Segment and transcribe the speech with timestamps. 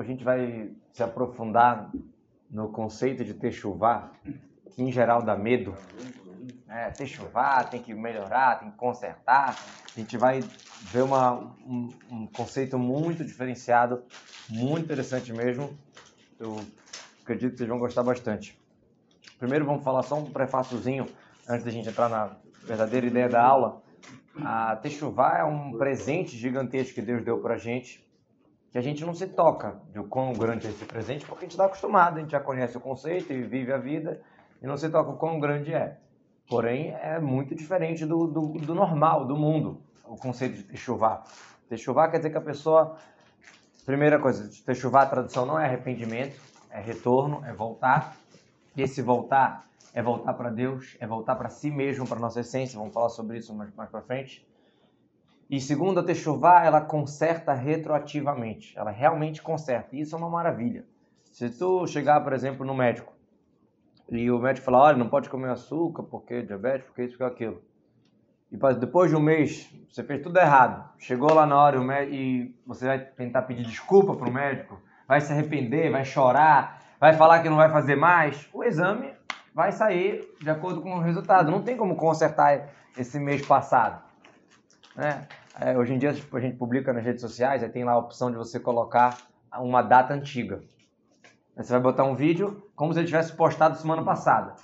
[0.00, 1.90] a gente vai se aprofundar
[2.50, 4.12] no conceito de techuvá,
[4.70, 5.74] que em geral dá medo.
[6.68, 9.56] É, techuvá, tem que melhorar, tem que consertar.
[9.94, 10.40] A gente vai
[10.82, 11.34] ver uma,
[11.66, 14.02] um, um conceito muito diferenciado,
[14.48, 15.76] muito interessante mesmo.
[16.38, 16.60] Eu
[17.22, 18.58] acredito que vocês vão gostar bastante.
[19.38, 21.06] Primeiro vamos falar só um prefáciozinho
[21.48, 23.82] antes da gente entrar na verdadeira ideia da aula.
[24.36, 28.04] A Techuvá é um presente gigantesco que Deus deu para a gente
[28.74, 31.52] que a gente não se toca de quão grande é esse presente, porque a gente
[31.52, 34.20] está acostumado, a gente já conhece o conceito e vive a vida
[34.60, 35.96] e não se toca o quão grande é.
[36.48, 41.22] Porém, é muito diferente do, do, do normal, do mundo, o conceito de techuvá.
[41.68, 42.96] Techuvá quer dizer que a pessoa,
[43.86, 46.36] primeira coisa, techuvá, a tradução não é arrependimento,
[46.68, 48.16] é retorno, é voltar.
[48.76, 52.76] E esse voltar é voltar para Deus, é voltar para si mesmo, para nossa essência.
[52.76, 54.44] Vamos falar sobre isso mais, mais para frente.
[55.48, 58.76] E segundo a Techuvá, ela conserta retroativamente.
[58.76, 59.94] Ela realmente conserta.
[59.94, 60.84] E isso é uma maravilha.
[61.32, 63.12] Se tu chegar, por exemplo, no médico
[64.10, 67.62] e o médico falar, olha, não pode comer açúcar porque diabetes, porque isso, porque aquilo.
[68.52, 70.88] E depois de um mês, você fez tudo errado.
[70.98, 75.32] Chegou lá na hora e você vai tentar pedir desculpa para o médico, vai se
[75.32, 78.48] arrepender, vai chorar, vai falar que não vai fazer mais.
[78.52, 79.12] O exame
[79.52, 81.50] vai sair de acordo com o resultado.
[81.50, 84.02] Não tem como consertar esse mês passado.
[84.96, 85.26] Né?
[85.60, 88.30] É, hoje em dia a gente publica nas redes sociais, aí tem lá a opção
[88.30, 89.18] de você colocar
[89.58, 90.60] uma data antiga.
[91.56, 94.54] Você vai botar um vídeo como se ele tivesse postado semana passada.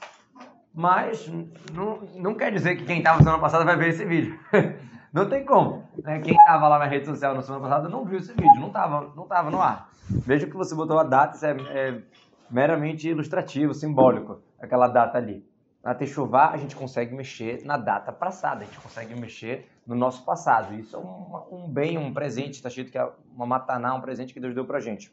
[0.74, 1.28] Mas
[1.72, 4.38] não, não quer dizer que quem estava semana passada vai ver esse vídeo.
[5.12, 5.84] não tem como.
[6.02, 6.20] Né?
[6.20, 9.12] Quem estava lá na rede social na semana passada não viu esse vídeo, não estava
[9.14, 9.90] não tava no ar.
[10.08, 12.02] Veja que você botou a data, isso é, é
[12.50, 15.44] meramente ilustrativo, simbólico, aquela data ali.
[15.82, 20.24] Na Techuvá, a gente consegue mexer na data passada, a gente consegue mexer no nosso
[20.24, 20.74] passado.
[20.74, 24.34] Isso é um, um bem, um presente, está escrito que é uma mataná, um presente
[24.34, 25.10] que Deus deu para a gente.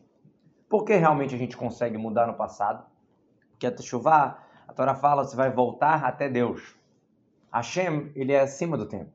[0.68, 2.86] Por que realmente a gente consegue mudar no passado?
[3.52, 6.76] Porque a Techuvá, a Torá fala, você vai voltar até Deus.
[7.52, 9.10] Hashem, ele é acima do tempo.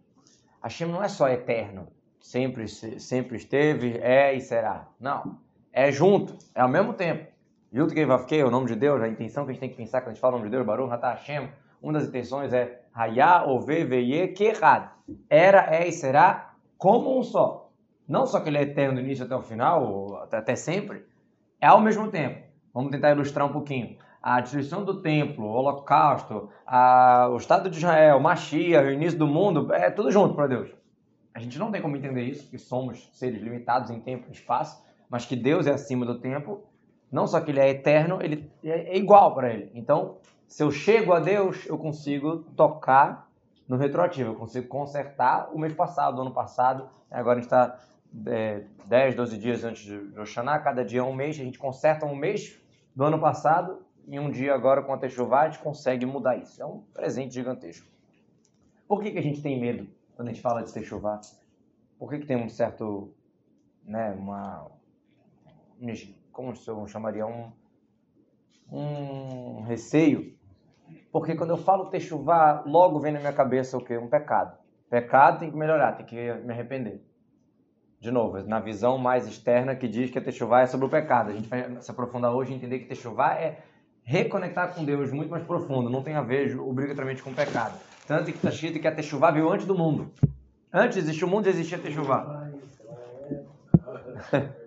[0.62, 1.88] Hashem não é só eterno,
[2.18, 4.88] sempre, sempre esteve, é e será.
[4.98, 5.38] Não,
[5.70, 7.31] é junto, é ao mesmo tempo.
[7.74, 10.02] Yud Vavkei é o nome de Deus, a intenção que a gente tem que pensar
[10.02, 11.48] quando a gente fala o nome de Deus, Baruch Ratah Hashem,
[11.80, 14.90] uma das intenções é Hayá, Ove, Veye, Kehad.
[15.30, 17.70] Era, é e será como um só.
[18.06, 21.06] Não só que ele é eterno do início até o final, ou até, sempre,
[21.62, 22.46] é ao mesmo tempo.
[22.74, 23.96] Vamos tentar ilustrar um pouquinho.
[24.22, 29.26] A destruição do templo, o holocausto, a, o Estado de Israel, Machia, o início do
[29.26, 30.70] mundo, é tudo junto para Deus.
[31.32, 34.84] A gente não tem como entender isso, porque somos seres limitados em tempo e espaço,
[35.08, 36.70] mas que Deus é acima do tempo
[37.12, 39.70] não só que ele é eterno, ele é igual para ele.
[39.74, 40.16] Então,
[40.48, 43.30] se eu chego a Deus, eu consigo tocar
[43.68, 46.88] no retroativo, eu consigo consertar o mês passado, o ano passado.
[47.10, 47.78] Agora a gente está
[48.26, 52.06] é, 10, 12 dias antes de Oxaná, cada dia é um mês, a gente conserta
[52.06, 52.58] um mês
[52.96, 56.62] do ano passado e um dia agora com a Techuvá a gente consegue mudar isso.
[56.62, 57.86] É um presente gigantesco.
[58.88, 59.86] Por que, que a gente tem medo
[60.16, 61.20] quando a gente fala de Techuvá?
[61.98, 63.12] Por que, que tem um certo,
[63.84, 64.66] né, uma
[66.32, 67.52] como eu chamaria, um,
[68.70, 70.34] um receio,
[71.12, 73.96] porque quando eu falo techuvá, logo vem na minha cabeça o quê?
[73.96, 74.56] Um pecado.
[74.88, 77.02] Pecado tem que melhorar, tem que me arrepender.
[78.00, 81.30] De novo, na visão mais externa que diz que a techuvá é sobre o pecado.
[81.30, 83.62] A gente vai se aprofundar hoje e entender que techuvá é
[84.02, 87.78] reconectar com Deus muito mais profundo, não tem a ver obrigatoriamente com o pecado.
[88.06, 90.10] Tanto que está escrito que a techuvá veio antes do mundo.
[90.72, 92.50] Antes de existir o mundo, existia a techuvá.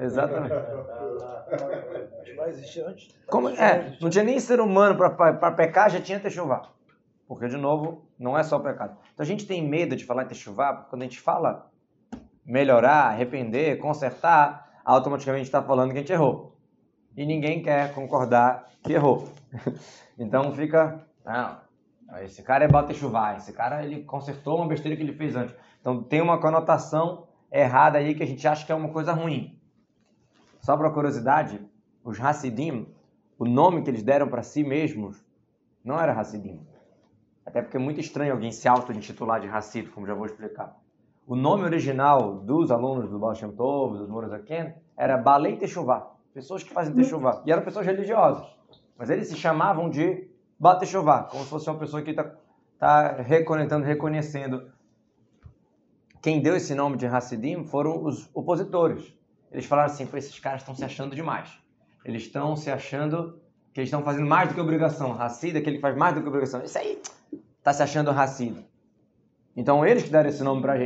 [0.00, 0.54] Exatamente.
[3.26, 6.70] Como, é, não tinha nem ser humano para pecar, já tinha techuvá.
[7.28, 8.96] Porque, de novo, não é só pecado.
[9.12, 11.70] Então a gente tem medo de falar em techuvá, porque quando a gente fala
[12.44, 16.56] melhorar, arrepender, consertar, automaticamente está falando que a gente errou.
[17.16, 19.28] E ninguém quer concordar que errou.
[20.18, 21.58] então fica, não,
[22.22, 25.54] esse cara é bate-chuvar, esse cara ele consertou uma besteira que ele fez antes.
[25.80, 29.59] Então tem uma conotação errada aí que a gente acha que é uma coisa ruim.
[30.60, 31.60] Só para curiosidade,
[32.04, 32.86] os Hassidim,
[33.38, 35.24] o nome que eles deram para si mesmos,
[35.82, 36.60] não era Hassidim.
[37.44, 40.76] Até porque é muito estranho alguém se auto-intitular de Hassid, como já vou explicar.
[41.26, 46.62] O nome original dos alunos do Baal Shem Tov, dos Morazaken, era Balei Teshuvah, pessoas
[46.62, 47.42] que fazem Teshuvah.
[47.46, 48.46] E eram pessoas religiosas.
[48.98, 50.78] Mas eles se chamavam de Baal
[51.30, 52.34] como se fosse uma pessoa que está
[52.78, 54.70] tá reconectando, reconhecendo.
[56.20, 59.18] Quem deu esse nome de Hassidim foram os opositores
[59.50, 61.50] eles falaram assim, esses caras estão se achando demais.
[62.04, 63.40] Eles estão se achando
[63.72, 65.12] que eles estão fazendo mais do que obrigação.
[65.12, 66.62] Racida, é que faz mais do que obrigação.
[66.62, 67.00] Isso aí
[67.58, 68.64] está se achando racida.
[69.56, 70.76] Então eles que deram esse nome para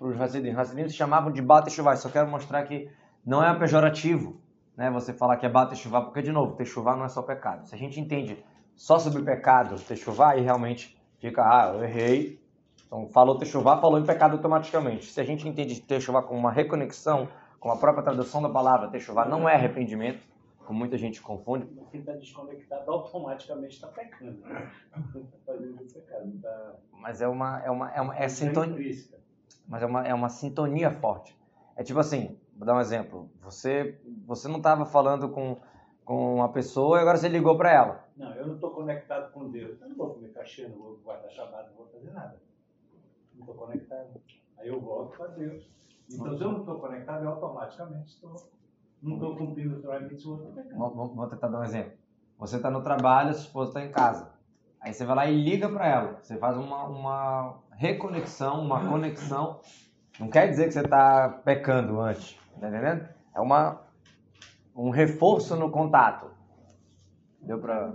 [0.00, 0.50] os Hassidim.
[0.50, 1.96] Hassidim se chamavam de Bata Shuvai.
[1.96, 2.88] Só quero mostrar que
[3.24, 4.40] Não é pejorativo,
[4.76, 4.90] né?
[4.90, 7.68] Você falar que é bata chuvar, porque de novo, ter chuvar não é só pecado.
[7.68, 8.42] Se a gente entende
[8.74, 12.40] só sobre pecado, ter chuvar, aí realmente fica, ah, eu errei.
[12.86, 15.06] Então falou ter chuvar, falou em pecado automaticamente.
[15.06, 17.28] Se a gente entende ter chuvar como uma reconexão,
[17.62, 20.26] com a própria tradução da palavra ter chuvar, não é arrependimento,
[20.66, 21.64] como muita gente confunde.
[21.92, 24.42] Quem está desconectado automaticamente está pecando.
[24.44, 26.40] Está fazendo pecado.
[26.42, 26.74] Tá...
[26.90, 28.92] Mas é uma, é uma, é uma é sintonia.
[29.68, 31.38] Mas é uma, é uma sintonia forte.
[31.76, 33.30] É tipo assim, vou dar um exemplo.
[33.42, 35.56] Você, você não estava falando com,
[36.04, 38.08] com uma pessoa e agora você ligou para ela.
[38.16, 39.80] Não, eu não estou conectado com Deus.
[39.80, 42.42] Eu não vou comer cachê, não vou guardar chamado, não vou fazer nada.
[43.34, 44.20] Não estou conectado.
[44.58, 45.70] Aí eu volto para Deus.
[46.14, 48.34] Então, se eu não estou conectado, eu automaticamente estou.
[49.02, 50.16] Não estou cumprindo o trabalho que
[50.76, 51.92] Vou, vou tentar dar um exemplo.
[52.38, 54.32] Você está no trabalho, sua esposa está em casa.
[54.80, 56.18] Aí você vai lá e liga para ela.
[56.20, 59.60] Você faz uma, uma reconexão, uma conexão.
[60.18, 63.08] Não quer dizer que você está pecando antes, tá entendendo?
[63.34, 63.80] É uma,
[64.74, 66.30] um reforço no contato.
[67.40, 67.92] Deu para.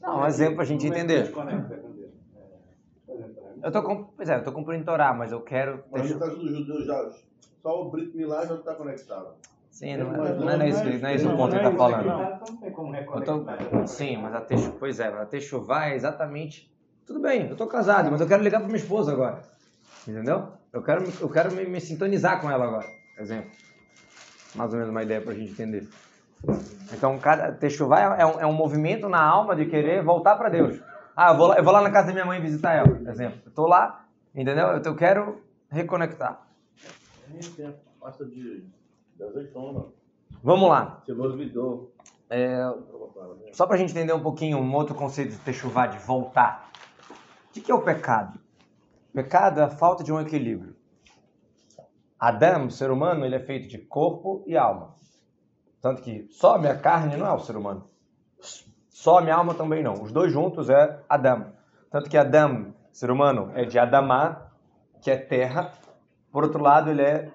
[0.00, 1.32] Não, um exemplo para a gente entender.
[3.62, 5.84] Eu tô, com, pois é, eu tô cumprindo Torá, mas eu quero.
[5.90, 7.10] Mas no caso dos judeus já,
[7.62, 9.34] só o Brit Milá já está conectado.
[9.70, 12.38] Sim, não, é, não, é, isso, não é isso o ponto que ele está falando.
[13.14, 16.72] Eu tô, sim, mas a techu, pois é, a techuvá é exatamente.
[17.04, 19.42] Tudo bem, eu tô casado, mas eu quero ligar para minha esposa agora.
[20.06, 20.48] Entendeu?
[20.72, 22.86] Eu quero, eu quero me, me sintonizar com ela agora.
[23.18, 23.50] Exemplo.
[24.54, 25.88] Mais ou menos uma ideia para a gente entender.
[26.92, 30.50] Então, cada techuvá é, é, um, é um movimento na alma de querer voltar para
[30.50, 30.80] Deus.
[31.16, 33.40] Ah, eu vou, lá, eu vou lá na casa da minha mãe visitar ela, exemplo.
[33.46, 34.66] Eu tô lá, entendeu?
[34.66, 35.40] Eu, eu quero
[35.70, 36.46] reconectar.
[38.00, 38.64] Pasta de,
[39.22, 39.86] azeitona.
[40.42, 41.02] Vamos lá.
[41.06, 41.94] Cenoura vidou.
[42.28, 42.58] É,
[43.52, 46.70] só para a gente entender um pouquinho um outro conceito de techuvá, de voltar.
[47.48, 48.40] O que é o pecado?
[49.12, 50.74] Pecado é a falta de um equilíbrio.
[52.18, 54.96] Adão, o ser humano, ele é feito de corpo e alma.
[55.80, 57.88] Tanto que só a minha carne não é o ser humano.
[59.04, 60.02] Só a minha alma também não.
[60.02, 61.52] Os dois juntos é Adão.
[61.90, 64.46] Tanto que Adão, ser humano, é de Adamá,
[65.02, 65.72] que é terra.
[66.32, 67.30] Por outro lado, ele é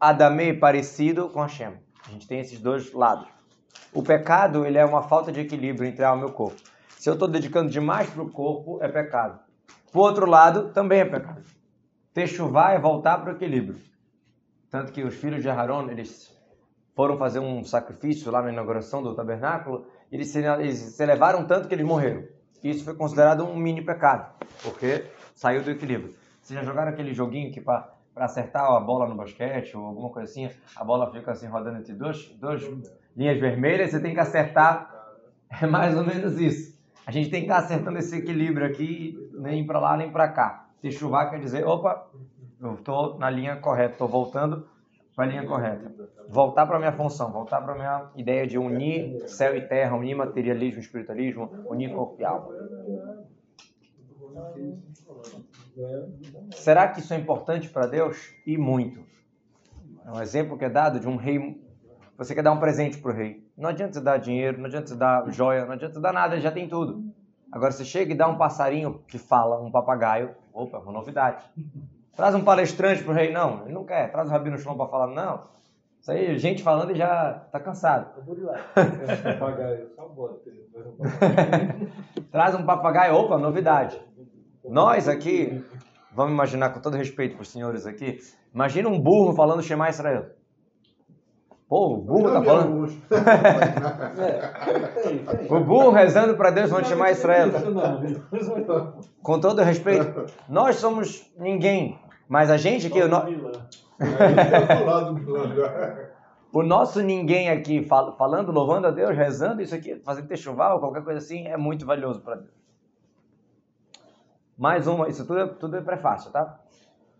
[0.00, 1.74] Adamei parecido com Hashem.
[2.04, 3.28] A gente tem esses dois lados.
[3.92, 6.60] O pecado, ele é uma falta de equilíbrio entre a alma e o corpo.
[6.98, 9.38] Se eu estou dedicando demais para o corpo, é pecado.
[9.92, 11.44] Por outro lado, também é pecado.
[12.12, 13.78] Techuvá é voltar para o equilíbrio.
[14.68, 16.36] Tanto que os filhos de Aharon, eles
[16.96, 21.66] foram fazer um sacrifício lá na inauguração do tabernáculo eles se, eles se elevaram tanto
[21.66, 22.24] que eles morreram.
[22.62, 24.30] Isso foi considerado um mini pecado,
[24.62, 26.14] porque saiu do equilíbrio.
[26.40, 30.30] Vocês já jogaram aquele joguinho que para acertar a bola no basquete ou alguma coisa
[30.30, 32.62] assim, a bola fica assim rodando entre duas, duas
[33.16, 34.90] linhas vermelhas, você tem que acertar.
[35.60, 36.80] É mais ou menos isso.
[37.06, 40.66] A gente tem que estar acertando esse equilíbrio aqui, nem para lá nem para cá.
[40.80, 42.08] Se chuvar quer dizer, opa,
[42.60, 44.66] eu estou na linha correta, estou voltando
[45.14, 45.92] para a linha correta.
[46.28, 49.96] Voltar para a minha função, voltar para a minha ideia de unir céu e terra,
[49.96, 52.48] unir materialismo e espiritualismo, unir corpo e alma.
[56.52, 58.34] Será que isso é importante para Deus?
[58.46, 59.04] E muito.
[60.04, 61.60] É um exemplo que é dado de um rei.
[62.16, 63.46] Você quer dar um presente para o rei.
[63.56, 66.34] Não adianta você dar dinheiro, não adianta você dar joia, não adianta você dar nada,
[66.34, 67.04] ele já tem tudo.
[67.50, 70.34] Agora você chega e dá um passarinho que fala, um papagaio.
[70.52, 71.44] Opa, uma novidade.
[72.16, 73.32] Traz um palestrante para o rei.
[73.32, 74.10] Não, ele não quer.
[74.10, 75.06] Traz o Rabino Shalom para falar.
[75.08, 75.40] Não.
[76.02, 78.06] Isso aí, gente falando e já está cansado.
[82.32, 83.14] Traz um papagaio.
[83.14, 84.02] Opa, novidade.
[84.68, 85.64] Nós aqui,
[86.12, 88.18] vamos imaginar com todo respeito para os senhores aqui,
[88.52, 90.26] imagina um burro falando Shema Israel.
[91.68, 92.88] Pô, o burro tá falando.
[95.48, 97.50] o burro rezando para Deus falando Shema Israel.
[99.22, 101.98] Com todo respeito, nós somos ninguém.
[102.32, 102.98] Mas a gente aqui.
[102.98, 103.18] O, no...
[106.50, 108.16] o nosso ninguém aqui fal...
[108.16, 110.32] falando, louvando a Deus, rezando isso aqui, fazendo
[110.72, 112.54] ou qualquer coisa assim, é muito valioso para Deus.
[114.56, 116.58] Mais uma, isso tudo é, tudo é prefácio, tá?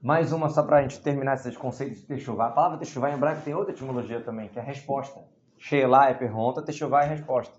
[0.03, 2.47] Mais uma só para a gente terminar esses conceitos de techuvá.
[2.47, 5.21] A palavra techuvá em hebraico tem outra etimologia também, que é resposta.
[5.59, 7.55] Sheila é pergunta, techuvá é resposta.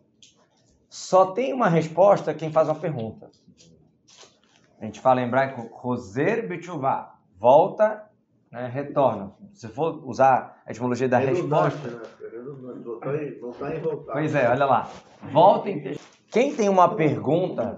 [0.89, 3.29] Só tem uma resposta quem faz uma pergunta.
[4.81, 7.12] A gente fala em hebraico, roser betchuvá,
[7.43, 8.05] volta,
[8.50, 9.33] né, retorna.
[9.51, 11.89] Se for usar a etimologia da resposta...
[11.89, 12.00] Né?
[13.41, 14.13] Voltar e voltar.
[14.13, 14.89] Pois é, olha lá.
[15.29, 15.97] Volta em...
[16.31, 17.77] Quem tem uma pergunta,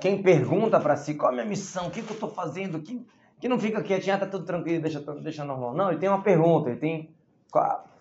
[0.00, 2.80] quem pergunta para si, qual é a minha missão, o que, que eu estou fazendo,
[2.80, 3.06] que
[3.40, 5.72] que não fica quietinho, ah, tá tudo tranquilo, deixa, deixa normal.
[5.72, 7.14] Não, ele tem uma pergunta, ele tem.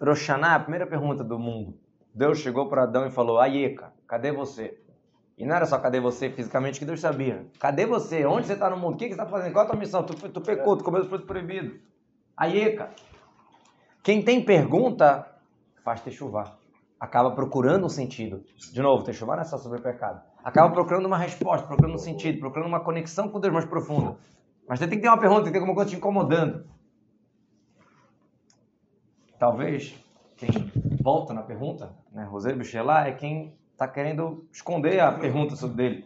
[0.01, 1.77] Roshaná, a primeira pergunta do mundo.
[2.11, 4.79] Deus chegou para Adão e falou: Aieca, cadê você?
[5.37, 7.45] E não era só cadê você fisicamente que Deus sabia.
[7.59, 8.25] Cadê você?
[8.25, 8.95] Onde você está no mundo?
[8.95, 9.53] O que, que você está fazendo?
[9.53, 10.03] Qual é a tua missão?
[10.03, 11.79] Tu, tu pecou, tu comeu o fruto proibido.
[12.35, 12.89] Aieca.
[14.01, 15.27] Quem tem pergunta,
[15.83, 16.57] faz techuvá.
[16.99, 18.43] Acaba procurando um sentido.
[18.73, 20.23] De novo, techuvá não é só sobre pecado.
[20.43, 24.17] Acaba procurando uma resposta, procurando um sentido, procurando uma conexão com Deus mais profunda.
[24.67, 26.65] Mas você tem que ter uma pergunta, tem que ter alguma coisa te incomodando.
[29.37, 29.95] Talvez
[30.35, 30.49] quem
[31.01, 36.05] volta na pergunta, né, Rosé Bichelá, é quem está querendo esconder a pergunta sobre dele.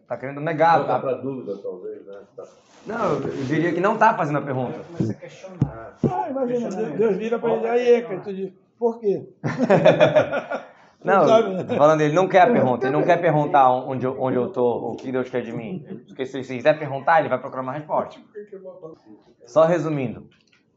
[0.00, 0.82] Está querendo negar.
[0.84, 2.20] Dá para dúvida, talvez, né?
[2.34, 2.44] Tá.
[2.86, 4.78] Não, eu diria que não está fazendo a pergunta.
[4.78, 5.96] Começa a questionar.
[6.10, 9.28] Ah, imagina, Deus, Deus vira para ele, aí, cara, tu diz, por quê?
[11.04, 11.76] Não, né?
[11.76, 14.90] falando, ele não quer a pergunta, ele não quer perguntar onde eu, onde eu tô,
[14.90, 16.02] o que Deus quer de mim.
[16.08, 18.20] Porque se se quiser perguntar, ele vai procurar uma resposta.
[19.46, 20.28] Só resumindo,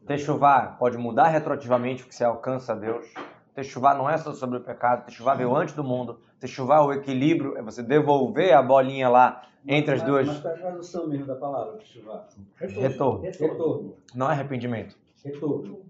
[0.06, 3.04] Techuvá pode mudar retroativamente o que você alcança a Deus.
[3.54, 6.20] Techuvá não é só sobre o pecado, Techuvá veio antes do mundo.
[6.40, 10.26] Techuvá, o equilíbrio, é você devolver a bolinha lá entre as duas.
[10.26, 12.26] Mas qual é a tradução mesmo da palavra, chuvar?
[12.58, 13.20] Retorno.
[13.20, 13.96] Retorno.
[14.14, 14.96] Não é arrependimento.
[15.24, 15.80] Retorno.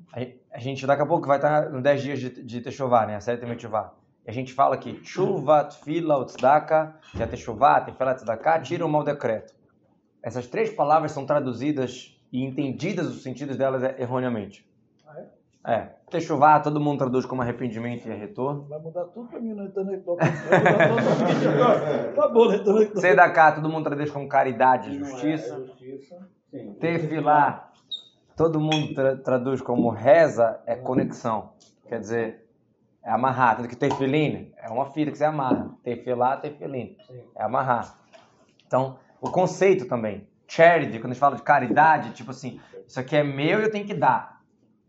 [0.53, 3.17] A gente daqui a pouco vai estar nos 10 dias de, de Techuvá, né?
[3.17, 3.95] A série Techuvá.
[4.27, 9.03] E a gente fala que chuva, tfila, tzedaka, já techuvá, tefela, tzedaka, tira o mau
[9.03, 9.53] decreto.
[10.23, 14.65] Essas três palavras são traduzidas e entendidas os sentidos delas erroneamente.
[15.65, 15.89] É.
[16.11, 18.67] Techuvá, todo mundo traduz como arrependimento e retorno.
[18.69, 20.19] Vai mudar tudo para mim no mudar tudo.
[22.17, 22.57] Tá bom, né?
[22.57, 25.57] Então, Tzedakah, todo mundo traduz como caridade e é justiça.
[25.65, 26.29] justiça.
[26.51, 26.75] Sim.
[26.75, 27.71] Tefilá,
[28.37, 31.53] todo mundo tra- traduz como reza, é conexão.
[31.89, 32.47] Quer dizer,
[33.03, 33.57] é amarrar.
[33.57, 35.71] Tanto que tefilim é uma fita que você amarra.
[35.83, 36.97] Tefilá, tefilim.
[37.07, 37.23] Sim.
[37.37, 37.95] É amarrar.
[38.67, 40.27] Então, o conceito também.
[40.47, 43.71] Charity, quando a gente fala de caridade, tipo assim, isso aqui é meu e eu
[43.71, 44.32] tenho que dar.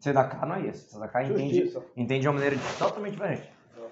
[0.03, 0.89] Tzedakah não é isso.
[0.89, 3.49] Tzedakah entende, entende de uma maneira totalmente diferente.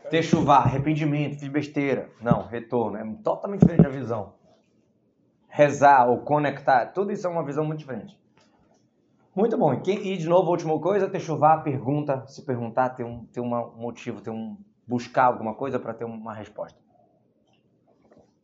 [0.09, 2.09] Techuvá, arrependimento, fiz besteira.
[2.19, 2.97] Não, retorno.
[2.97, 4.33] É totalmente diferente a visão.
[5.47, 8.19] Rezar ou conectar, tudo isso é uma visão muito diferente.
[9.33, 9.73] Muito bom.
[9.73, 14.19] E, de novo, a última coisa, techuvá, pergunta, se perguntar, ter um, ter um motivo,
[14.19, 16.77] ter um, buscar alguma coisa para ter uma resposta.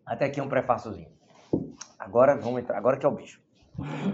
[0.06, 1.10] Até aqui um prefáciozinho.
[2.00, 3.42] Agora vamos entrar, agora que é o bicho.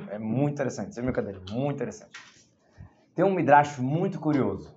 [0.09, 2.32] É muito interessante, sem brincadeira, muito interessante.
[3.15, 4.73] Tem um midrash muito curioso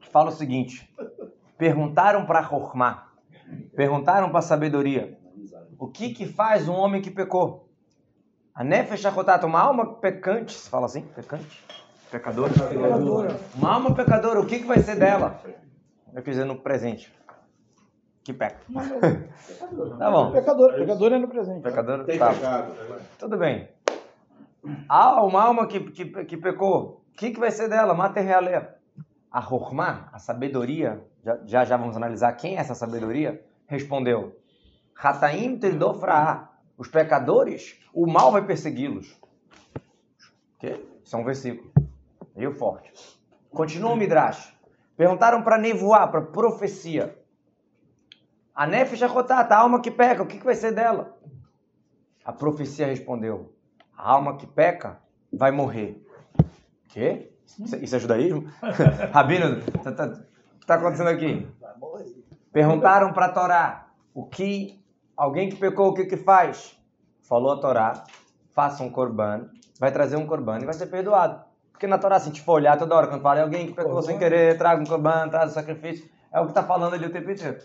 [0.00, 0.92] que fala o seguinte:
[1.58, 3.08] perguntaram para Hormá,
[3.76, 5.18] perguntaram para sabedoria,
[5.78, 7.68] o que que faz um homem que pecou?
[8.54, 11.64] A nefesh achotat, uma alma pecante, se fala assim, pecante,
[12.10, 13.36] pecadora, Pecadora.
[13.56, 15.40] uma alma pecadora, o que que vai ser dela?
[16.14, 17.12] Eu quis dizer no presente,
[18.22, 18.60] que peca.
[19.98, 21.62] Tá bom, Pecador, pecador é no presente.
[21.62, 22.32] pecadora, Tem tá.
[22.32, 22.72] pecado.
[23.18, 23.68] Tudo bem.
[24.88, 27.94] Ah, uma alma que, que, que pecou, o que, que vai ser dela?
[27.94, 28.60] Mata e realê.
[29.30, 34.36] A Hormá, a sabedoria, já, já já vamos analisar quem é essa sabedoria, respondeu:
[35.00, 36.50] Hataim tridofraá.
[36.76, 39.16] Os pecadores, o mal vai persegui-los.
[40.56, 40.98] Ok?
[41.04, 41.70] Isso é um versículo.
[42.34, 42.92] Meio forte.
[43.48, 44.52] Continua o Midrash.
[44.96, 47.16] Perguntaram para nevoar, para profecia.
[48.52, 51.16] A Nefesh a alma que peca, o que, que vai ser dela?
[52.24, 53.54] A profecia respondeu:
[53.96, 54.98] a alma que peca
[55.32, 56.03] vai morrer.
[56.94, 57.28] Quê?
[57.58, 58.48] Isso, é judaísmo?
[59.12, 61.44] Rabino, tá- tá- o que está acontecendo aqui?
[62.52, 64.80] Perguntaram para a Torá o que
[65.16, 66.78] alguém que pecou, o que que faz?
[67.24, 68.04] Falou a Torá,
[68.52, 69.48] faça um corban,
[69.80, 71.42] vai trazer um corban e vai ser perdoado.
[71.72, 73.72] Porque na Torá, se a gente for olhar toda hora, quando fala "É alguém que
[73.72, 77.06] pecou sem querer, traga um corban, traz um sacrifício, é o que está falando ali
[77.06, 77.58] o tempo inteiro.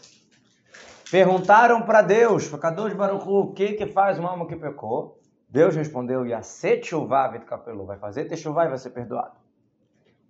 [1.12, 5.18] Perguntaram para Deus, de Baruchu, o que que faz uma alma que pecou?
[5.50, 9.36] Deus respondeu, Yaset chuvá capelu, vai fazer techuvá e vai ser perdoado.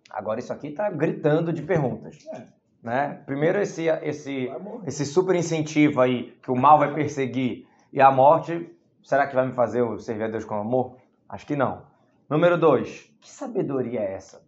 [0.09, 2.25] Agora isso aqui está gritando de perguntas.
[2.81, 3.21] Né?
[3.25, 4.49] Primeiro esse, esse,
[4.85, 8.73] esse super incentivo aí, que o mal vai perseguir e a morte,
[9.03, 10.95] será que vai me fazer eu servir a Deus com amor?
[11.27, 11.83] Acho que não.
[12.29, 14.41] Número dois, que sabedoria é essa?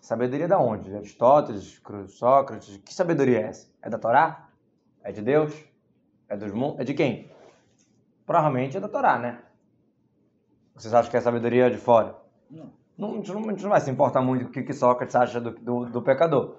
[0.00, 0.88] Sabedoria da onde?
[0.88, 2.78] De Aristóteles, Sócrates?
[2.78, 3.68] Que sabedoria é essa?
[3.82, 4.48] É da Torá?
[5.04, 5.54] É de Deus?
[6.28, 6.52] É dos?
[6.78, 7.31] É de quem?
[8.26, 9.40] Provavelmente é da Torá, né?
[10.74, 12.16] Vocês acham que é sabedoria de fora?
[12.50, 13.12] Não.
[13.12, 15.14] a, gente não, a gente não vai se importar muito com o que, que Sócrates
[15.16, 16.56] acha do, do, do pecador.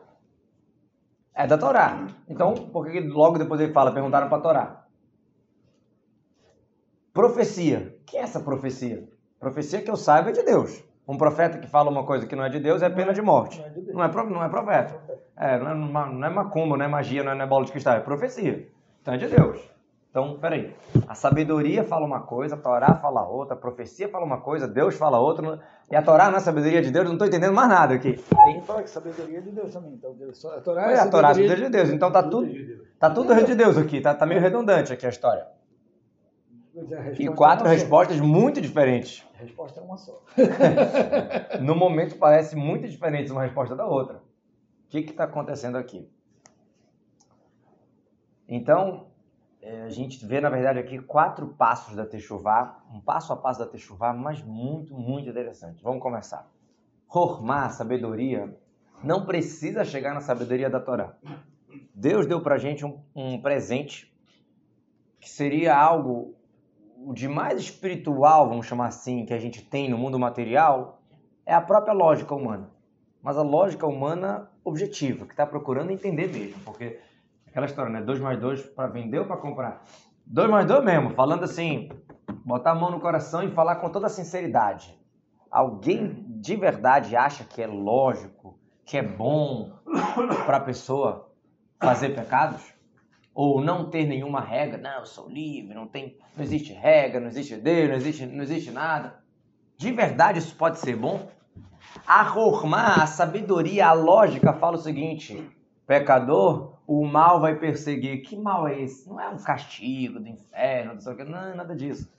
[1.34, 2.05] É da Torá.
[2.27, 4.86] Então, por que logo depois ele fala, perguntaram para a Torá?
[7.12, 7.96] Profecia.
[8.01, 9.08] O que é essa profecia?
[9.39, 10.84] Profecia que eu saiba é de Deus.
[11.08, 13.60] Um profeta que fala uma coisa que não é de Deus é pena de morte.
[13.60, 13.93] Não é de.
[13.93, 15.00] Não é, pro- não é profeta.
[15.36, 15.75] É, não, é,
[16.13, 18.70] não é macumba, não é magia, não é, não é bola de cristal, é profecia.
[19.01, 19.73] Então é de Deus.
[20.13, 20.72] Então, peraí.
[21.08, 24.93] A sabedoria fala uma coisa, a Torá fala outra, a profecia fala uma coisa, Deus
[24.93, 25.60] fala outra.
[25.89, 28.24] E a Torá não é sabedoria de Deus, eu não estou entendendo mais nada aqui.
[28.46, 29.93] Tem que falar que sabedoria é de Deus também.
[29.96, 30.15] Então,
[30.55, 31.89] a Torá É, a Torá é a sabedoria de Deus.
[31.89, 32.48] Então tá tudo,
[33.00, 35.48] tá tudo de Deus aqui, tá, tá meio redundante aqui a história.
[36.75, 37.82] É, a E resposta quatro é uma só.
[37.82, 39.25] respostas muito diferentes.
[39.34, 40.22] A resposta é uma só.
[41.60, 44.17] No momento parece muito diferente uma resposta da outra.
[44.17, 46.08] O que está acontecendo aqui?
[48.48, 49.08] Então,
[49.65, 53.60] eh, a gente vê, na verdade, aqui quatro passos da Techuvá, um passo a passo
[53.60, 55.82] da Techuvá, mas muito, muito interessante.
[55.82, 56.51] Vamos começar.
[57.08, 58.53] Hormá, sabedoria,
[59.01, 61.15] não precisa chegar na sabedoria da Torá.
[61.96, 64.13] Deus deu pra gente um, um presente
[65.22, 66.36] que seria algo
[67.13, 71.01] de mais espiritual, vamos chamar assim, que a gente tem no mundo material,
[71.46, 72.70] é a própria lógica humana.
[73.22, 77.00] Mas a lógica humana objetiva, que está procurando entender mesmo, porque
[77.53, 78.01] aquela história, né?
[78.01, 79.83] 2 mais 2 para vender ou para comprar?
[80.25, 81.88] 2 mais 2 mesmo, falando assim,
[82.43, 85.00] botar a mão no coração e falar com toda sinceridade.
[85.51, 89.72] Alguém de verdade acha que é lógico, que é bom
[90.48, 91.31] para a pessoa
[91.79, 92.74] fazer pecados?
[93.36, 94.79] Ou não ter nenhuma regra?
[94.79, 98.43] Não, eu sou livre, não tem, não existe regra, não existe Deus, não existe, não
[98.43, 99.19] existe nada.
[99.77, 101.29] De verdade isso pode ser bom?
[102.07, 105.50] A Hormá, a sabedoria, a lógica fala o seguinte:
[105.86, 108.22] pecador, o mal vai perseguir.
[108.24, 109.08] Que mal é esse?
[109.10, 112.12] Não é um castigo do inferno, não sei o que, não é nada disso.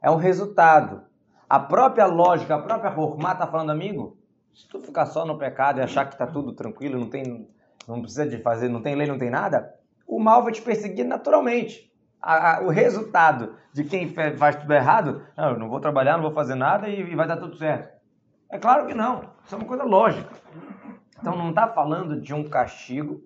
[0.00, 1.02] É um resultado.
[1.48, 4.16] A própria lógica, a própria Hormá está falando, amigo,
[4.54, 7.48] se tu ficar só no pecado e achar que está tudo tranquilo, não tem,
[7.86, 9.74] não precisa de fazer, não tem lei, não tem nada,
[10.06, 11.90] o mal vai te perseguir naturalmente.
[12.20, 16.22] A- a- o resultado de quem faz tudo errado, não, eu não vou trabalhar, não
[16.22, 17.92] vou fazer nada e, e vai dar tudo certo.
[18.48, 19.24] É claro que não.
[19.44, 20.30] Isso é uma coisa lógica.
[21.18, 23.22] Então não está falando de um castigo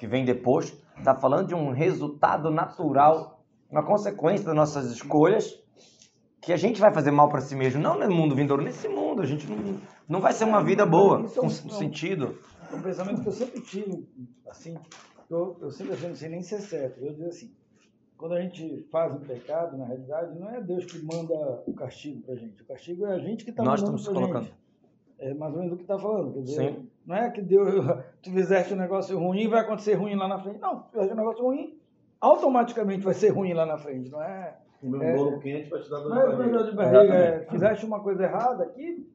[0.00, 5.62] que vem depois, está falando de um resultado natural, uma consequência das nossas escolhas,
[6.40, 9.20] que a gente vai fazer mal para si mesmo, não no mundo vindouro, nesse mundo.
[9.20, 9.78] A gente não,
[10.08, 12.38] não vai ser uma vida boa, é com um- sentido.
[12.72, 14.08] É um pensamento que eu sempre tive,
[14.48, 14.74] assim,
[15.28, 16.98] eu, eu sempre achei, não sei nem se é certo.
[17.04, 17.52] Eu digo assim,
[18.16, 22.22] quando a gente faz um pecado, na realidade, não é Deus que manda o castigo
[22.22, 22.62] pra gente.
[22.62, 24.44] O castigo é a gente que está mandando colocando.
[24.44, 24.54] gente.
[25.20, 26.32] É mais ou menos o que está falando.
[26.32, 26.88] Quer dizer, Sim.
[27.06, 27.68] não é que Deus,
[28.22, 30.58] tu fizeste um negócio ruim vai acontecer ruim lá na frente.
[30.60, 31.78] Não, tu fizeste um negócio ruim,
[32.20, 34.10] automaticamente vai ser ruim lá na frente.
[34.10, 35.14] Não é, Comer um É.
[35.16, 36.64] bolo quente vai te dar dor não é de barriga.
[36.64, 37.14] de barriga.
[37.14, 39.06] É, fizeste uma coisa errada aqui,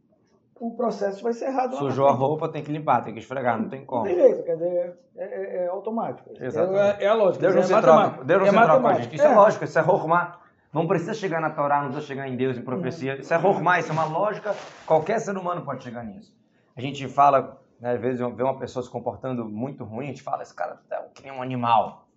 [0.60, 3.68] o processo vai ser errado Sujou a roupa, tem que limpar, tem que esfregar, não
[3.68, 4.04] tem Não como.
[4.04, 6.30] tem jeito, quer dizer, é, é- é automático.
[6.40, 7.02] Exatamente.
[7.02, 7.42] É, é a lógica.
[7.42, 9.16] Deus não é se troca, Deus não é se troca com a gente.
[9.16, 10.40] Isso é, lógico, isso é Hormá.
[10.76, 13.18] Não precisa chegar na Torá, não precisa chegar em Deus, em profecia.
[13.18, 14.54] Isso é Hormá, isso é uma lógica.
[14.86, 16.38] Qualquer ser humano pode chegar nisso.
[16.76, 20.22] A gente fala, né, às vezes vê uma pessoa se comportando muito ruim, a gente
[20.22, 22.10] fala, esse cara é que nem um animal.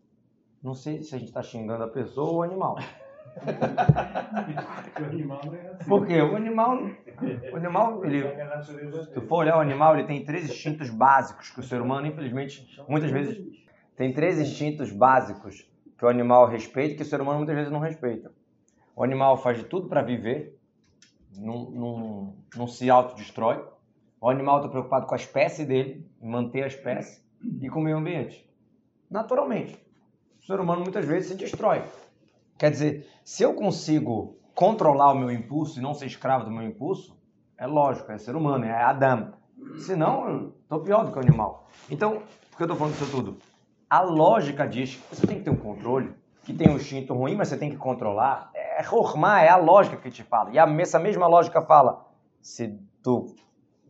[0.60, 2.76] Não sei se a gente está xingando a pessoa ou o animal.
[3.38, 3.50] É
[5.74, 5.88] assim.
[5.88, 6.20] Por quê?
[6.20, 6.76] O animal,
[7.52, 11.50] o animal ele, É Se tu for olhar o animal, ele tem três instintos básicos
[11.50, 13.38] que o ser humano, infelizmente, muitas vezes
[13.94, 17.78] tem três instintos básicos que o animal respeita que o ser humano muitas vezes não
[17.78, 18.32] respeita.
[18.98, 20.58] O animal faz de tudo para viver,
[21.36, 23.64] não, não, não se autodestrói.
[24.20, 27.22] O animal está preocupado com a espécie dele, manter a espécie
[27.62, 28.44] e com o meio ambiente.
[29.08, 29.80] Naturalmente.
[30.40, 31.84] O ser humano muitas vezes se destrói.
[32.58, 36.64] Quer dizer, se eu consigo controlar o meu impulso e não ser escravo do meu
[36.64, 37.16] impulso,
[37.56, 39.32] é lógico, é ser humano, é Adão.
[39.78, 41.68] Senão, eu tô pior do que o animal.
[41.88, 43.36] Então, por que eu tô falando isso tudo?
[43.88, 46.12] A lógica diz que você tem que ter um controle,
[46.48, 48.50] que tem um instinto ruim, mas você tem que controlar.
[48.54, 50.48] É Hormá, é a lógica que te fala.
[50.50, 52.06] E a, essa mesma lógica fala,
[52.40, 53.34] se tu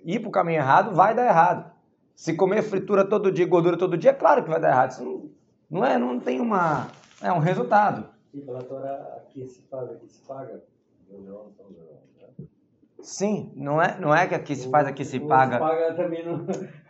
[0.04, 1.70] ir pro caminho errado, vai dar errado.
[2.16, 4.90] Se comer fritura todo dia, gordura todo dia, é claro que vai dar errado.
[4.90, 5.30] Isso não,
[5.70, 6.88] não é, não tem uma...
[7.22, 8.08] É um resultado.
[8.34, 10.60] E pela Torá, aqui se faz, aqui se paga.
[11.08, 11.52] Não.
[13.00, 15.60] Sim, não é, não é que aqui se faz, aqui se paga.
[15.60, 16.44] paga também não.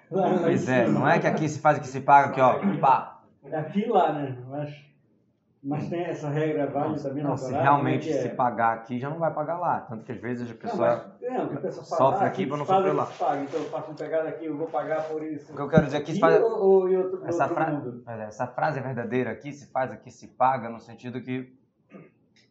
[0.09, 3.20] Pois é, não é que aqui se faz, aqui se paga, aqui ó, pá.
[3.52, 4.38] Aqui e lá, né?
[4.48, 4.88] Mas,
[5.68, 8.28] mas tem essa regra válida Não, também não, na se realmente como é que se
[8.28, 8.35] é?
[8.35, 9.81] pagar aqui, já não vai pagar lá.
[9.81, 11.14] Tanto que às vezes a Não, pessoa...
[11.20, 13.07] mas, é, o que a pessoa fala, sofre ah, aqui pra não se sofrer lá.
[13.07, 15.52] se paga, então eu faço um pegada aqui, eu vou pagar por isso.
[15.52, 16.42] O que eu quero dizer aqui se Aqui faz...
[16.42, 17.83] ou, ou outro, Essa, fra-?
[18.07, 21.52] Mas essa frase é verdadeira aqui, se faz, aqui se paga, no sentido que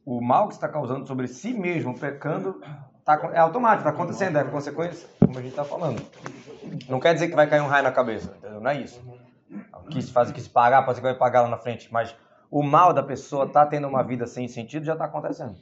[0.06, 2.62] o mal que está causando sobre si mesmo, pecando,
[3.04, 6.02] tá, é automático, está acontecendo, é consequência, como a gente está falando.
[6.88, 8.62] Não quer dizer que vai cair um raio na cabeça, entendeu?
[8.62, 9.02] Não é isso.
[9.74, 12.16] Aqui se faz, aqui se pagar, pode ser que vai pagar lá na frente, mas
[12.50, 15.56] o mal da pessoa tá tendo uma vida sem sentido já está acontecendo.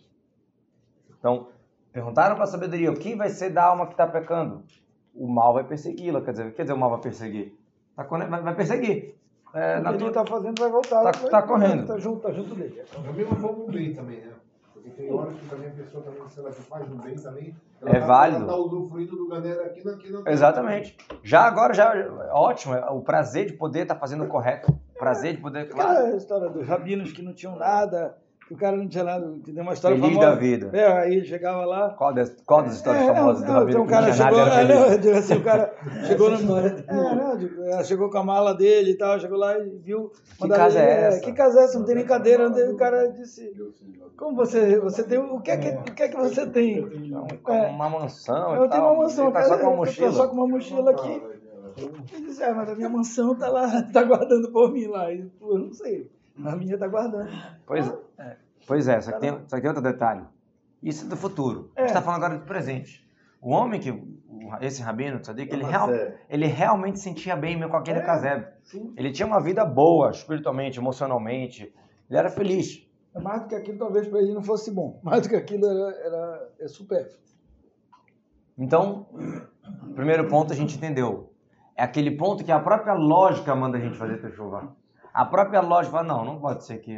[1.20, 1.48] Então,
[1.92, 4.64] perguntaram para a sabedoria, o que vai ser da alma que está pecando?
[5.14, 7.58] O mal vai persegui-la, quer dizer, quer dizer, o mal vai perseguir?
[7.96, 9.16] Tá, vai, vai perseguir.
[9.54, 11.04] É, O que ele tua- está fazendo vai voltar.
[11.04, 11.88] Tá- vai- tá correndo.
[11.88, 12.84] Tá junto, tá junto dele.
[12.92, 14.34] Da mesma forma o bem também, né?
[14.86, 18.06] Porque tem hora que também a pessoa também, se ela faz bem também, É tá,
[18.06, 18.44] válido.
[18.44, 20.14] Ela tá usufruindo do galera aqui naquele.
[20.14, 20.98] naquele- Exatamente.
[21.24, 21.92] Já agora, já
[22.32, 24.72] ótimo, é o prazer de poder estar fazendo o correto.
[24.72, 25.90] O prazer de poder, claro.
[25.92, 28.16] Aquela história dos rabinos que não tinham nada,
[28.52, 30.30] o cara não tinha nada, tem uma história Feliz famosa.
[30.30, 30.70] da vida.
[30.78, 31.90] É, aí chegava lá.
[31.98, 34.68] Qual das, qual das histórias É, famosas não, Rabino tem um que cara chegou, é,
[34.68, 35.74] não, assim, o cara
[36.06, 39.38] chegou no, história é, não, digo, é, chegou com a mala dele e tal, chegou
[39.38, 40.12] lá e viu.
[40.40, 41.20] Que casa ele, é essa?
[41.22, 41.80] Que casa é essa?
[41.80, 42.70] Não tem nem cadeira, não tem.
[42.70, 43.52] O cara disse,
[44.16, 46.88] como você, você tem, o que é que, o que, é que você tem?
[47.48, 50.12] É, Uma mansão eu tenho uma mansão, tá cara, só com uma mochila.
[50.12, 51.22] só com uma mochila aqui.
[51.78, 55.08] Ele disse, é, mas a minha mansão tá lá, tá guardando por mim lá.
[55.40, 56.10] Pô, eu não sei,
[56.44, 57.30] a minha tá guardando.
[57.66, 60.24] Pois é, pois é só, que tem, só que tem outro detalhe.
[60.82, 61.72] Isso é do futuro.
[61.76, 61.92] A gente É.
[61.92, 63.06] está falando agora do presente.
[63.42, 63.92] O homem que,
[64.62, 66.16] esse rabino, Tzadik, ele, Mas real, é.
[66.30, 68.02] ele realmente sentia bem com aquele É.
[68.02, 68.48] casebre.
[68.64, 68.94] Sim.
[68.98, 71.74] Ele tinha uma vida boa, espiritualmente, emocionalmente.
[72.10, 72.88] Ele era feliz.
[73.14, 75.00] É Mais do que aquilo, talvez para ele não fosse bom.
[75.04, 77.20] Mais do que aquilo era, era é supérfluo.
[78.58, 79.08] Então,
[79.96, 81.32] primeiro ponto a gente entendeu.
[81.76, 84.76] É aquele ponto que a própria lógica manda a gente fazer chuva.
[85.16, 86.94] A própria lógica fala, não, não pode ser que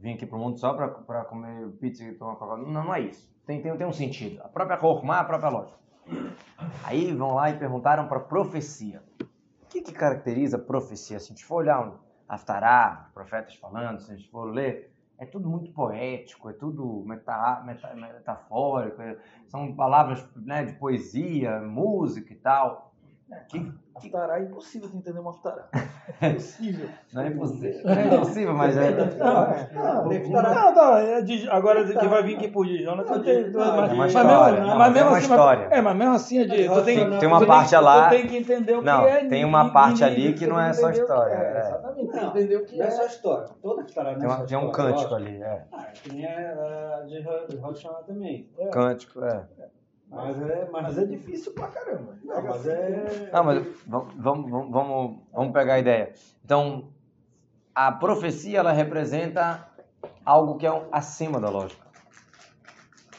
[0.00, 2.66] vim aqui pro mundo só para comer pizza e tomar Coca-Cola.
[2.66, 3.30] Não, não é isso.
[3.44, 4.40] Tem, tem, tem um sentido.
[4.42, 5.78] A própria Rokhmah, a própria lógica.
[6.82, 9.02] Aí vão lá e perguntaram para profecia.
[9.20, 11.20] O que, que caracteriza profecia?
[11.20, 15.26] Se a gente for olhar um Aftará, profetas falando, se a gente for ler, é
[15.26, 22.32] tudo muito poético, é tudo meta, meta, metafórico, é- são palavras né, de poesia, música
[22.32, 22.87] e tal.
[23.48, 23.60] Que,
[24.00, 25.68] que Aftará é impossível tu entender uma aftará.
[26.20, 26.88] É impossível.
[27.12, 28.90] não é impossível, não é impossível, mas é.
[28.90, 29.68] Não, é.
[29.74, 33.94] Não, não, não, é de- agora que vai vir aqui por Dijona, mas- É uma
[33.96, 35.68] mas história, mesmo- não, mas é mesmo uma assim, história.
[35.68, 38.08] mas- É, mas mesmo assim, é de, tu tem, Tem uma tu parte tem, lá-
[38.08, 39.24] Tu tem que entender o Não, que é.
[39.26, 41.58] tem uma parte ali que não é só história, É, é.
[41.58, 42.90] Exatamente, tem que Não, entender o que não é é.
[42.90, 43.48] só história.
[43.60, 45.64] Toda história não Tem, é uma- só tem um cântico ali, é.
[45.72, 47.04] Ah, que nem a
[47.48, 48.48] de Roshana também.
[48.58, 48.68] É.
[48.68, 49.42] Cântico, é.
[50.10, 52.16] Mas é, mas é difícil pra caramba.
[52.24, 53.30] Não, mas é.
[53.32, 56.14] Não, mas vamos, vamos, vamos- vamos, pegar a ideia.
[56.44, 56.92] Então,
[57.74, 59.68] a profecia, ela representa
[60.24, 61.86] algo que é acima da lógica.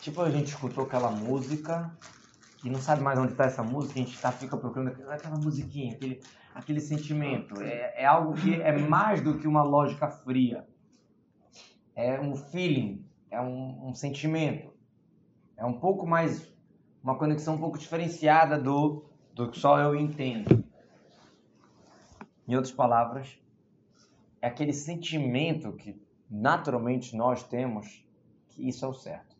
[0.01, 1.91] Tipo, a gente escutou aquela música
[2.63, 5.37] e não sabe mais onde está essa música, a gente tá, fica procurando aquela- aquela
[5.37, 6.21] musiquinha, aquele,
[6.55, 7.61] aquele sentimento.
[7.61, 10.65] É, é algo que é mais do que uma lógica fria.
[11.95, 14.73] É um feeling, é um, um sentimento.
[15.57, 16.48] É um pouco mais,
[17.03, 20.63] uma conexão um pouco diferenciada do, do que só eu entendo.
[22.47, 23.39] Em outras palavras,
[24.41, 28.05] é aquele sentimento que naturalmente nós temos
[28.49, 29.37] que isso é o certo.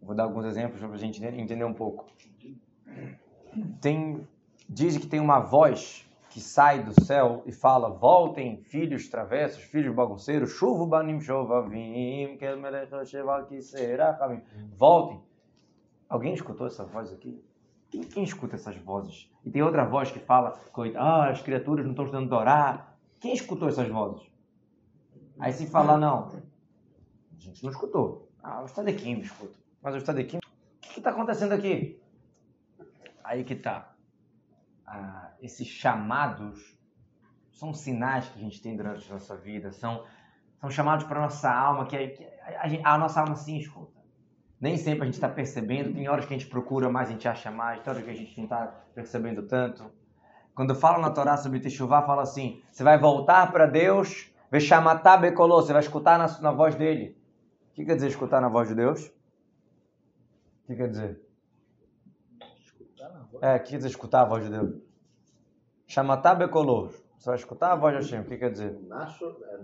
[0.00, 2.06] Vou dar alguns exemplos para a gente entender um pouco.
[3.80, 4.26] Tem,
[4.68, 9.94] diz que tem uma voz que sai do céu e fala: Voltem, filhos travessos, filhos
[9.94, 14.18] bagunceiros, chuva banim chovavim, que el que será.
[14.76, 15.20] Voltem.
[16.10, 17.42] Alguém escutou essa voz aqui?
[17.88, 19.30] Quem, quem escuta essas vozes?
[19.44, 22.96] E tem outra voz que fala: "Coit- Ah, as criaturas não estão estudando orar.
[23.20, 24.28] Quem escutou essas vozes?
[25.38, 28.28] Aí se falar, não, a gente não escutou.
[28.42, 29.56] Ah, o Stadequim não escuta.
[29.80, 32.02] Mas o Stadequim, o que está acontecendo aqui?
[33.24, 33.94] Aí que tá.
[34.86, 36.76] Ah, esses chamados
[37.52, 40.04] são sinais que a gente tem durante a nossa vida, são,
[40.60, 42.24] são chamados para a nossa alma, que, a- que
[42.84, 43.99] a, a nossa alma sim escuta.
[44.60, 47.26] Nem sempre a gente está percebendo, tem horas que a gente procura mais, a gente
[47.26, 49.90] acha mais, tem horas que a gente não está percebendo tanto.
[50.54, 55.62] Quando fala na Torá sobre Teshuvah, fala assim: você vai voltar para Deus, Veshamatá Bekolô,
[55.62, 57.16] você vai escutar na, na voz dele.
[57.70, 59.06] O que quer dizer escutar na voz de Deus?
[59.06, 61.20] O que quer dizer?
[63.40, 64.74] É, o que quer dizer escutar a voz de Deus?
[65.86, 68.78] Shamatá Bekolô, você vai escutar a voz de Hashem, o que quer dizer?
[68.86, 69.54] Nacho, é,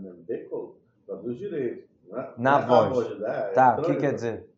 [2.13, 3.19] é, Na é voz.
[3.19, 3.41] né?
[3.55, 4.56] Tá, o que quer dizer?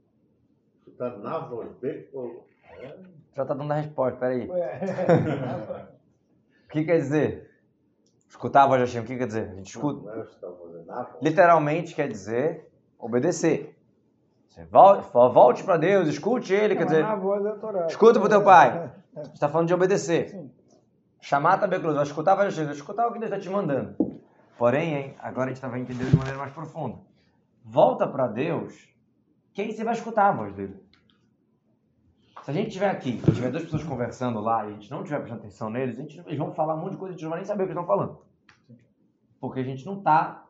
[0.98, 2.44] Tá na voz, Beco.
[2.80, 2.96] É,
[3.34, 4.50] Já tá dando a resposta, peraí.
[4.50, 5.98] É.
[6.68, 7.50] O que quer dizer?
[8.28, 9.48] Escutar a voz de Hashem, o que quer dizer?
[9.50, 10.10] A gente escuta.
[10.10, 11.22] É tá voz.
[11.22, 13.74] Literalmente quer dizer obedecer.
[14.48, 17.86] Você volte, volte para Deus, escute ele, quer dizer, voz Torá.
[17.86, 18.92] escuta pro teu pai.
[19.14, 20.28] Você está falando de obedecer.
[20.28, 20.50] Sim.
[21.20, 23.96] Chamar também cruz, vai escutar vai vai escutar o que Deus está te mandando.
[24.58, 26.98] Porém, hein, agora a gente vai entender de maneira mais profunda.
[27.64, 28.88] Volta para Deus,
[29.52, 30.87] que aí você vai escutar a voz dele.
[32.48, 35.00] Se a gente estiver aqui, e tiver duas pessoas conversando lá e a gente não
[35.00, 37.16] estiver prestando atenção neles, a gente, eles vão falar um monte de coisa e a
[37.18, 38.18] gente não vai nem saber o que eles estão falando.
[39.38, 40.46] Porque a gente não está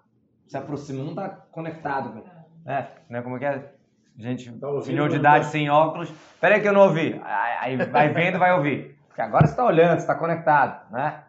[0.46, 2.22] se aproximando, não está conectado.
[2.64, 2.88] Né?
[3.10, 3.20] né?
[3.20, 3.72] Como é que é?
[4.16, 6.12] Gente, Tá ouvindo, senhor de mas idade tá- sem óculos.
[6.40, 7.20] Pera aí que eu não ouvi.
[7.60, 8.96] Aí vai vendo, vai ouvir.
[9.08, 11.24] Porque agora você está olhando, você está conectado, né?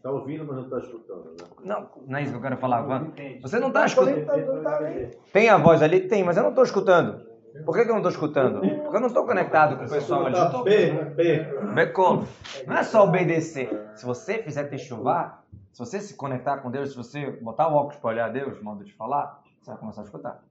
[0.00, 1.46] Tá ouvindo, mas não tá escutando, né?
[1.64, 2.82] Não, não é isso que eu quero falar.
[2.82, 3.06] Van.
[3.06, 3.40] Entende?
[3.40, 4.24] Você não está escutando.
[4.26, 4.90] Tá- tá- tá.
[5.32, 6.02] Tem a voz ali?
[6.02, 7.34] Tem, mas eu não estou escutando.
[7.64, 8.60] Por que, que eu não estou escutando?
[8.60, 10.36] Porque eu não estou conectado com o pessoal ali.
[10.36, 11.38] Eu Tá tô- P, P.
[11.74, 12.26] Becolo.
[12.66, 13.70] Não é só obedecer.
[13.94, 15.40] Se você fizer techuvá,
[15.72, 18.84] se você se conectar com Deus, se você botar o óculos para olhar Deus, modo
[18.84, 20.42] de falar, Você vai começar a escutar.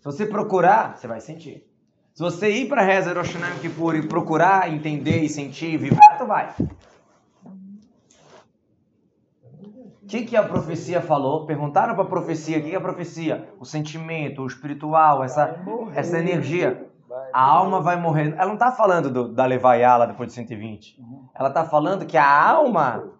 [0.00, 1.64] Se você procurar, você vai sentir.
[2.12, 6.18] Se você ir para a reza Rosh Kippur e procurar entender e sentir e vibrar,
[6.18, 6.52] tu vai.
[10.04, 11.46] O que, que a profecia falou?
[11.46, 13.48] Perguntaram para a profecia, o que, que é a profecia?
[13.58, 15.98] O sentimento, o espiritual, essa, morrer.
[15.98, 16.86] essa energia.
[17.32, 18.34] A alma vai morrer.
[18.34, 21.00] Ela não está falando do, da Levaiala depois de 120.
[21.00, 21.24] Uhum.
[21.34, 23.12] Ela está falando que a alma,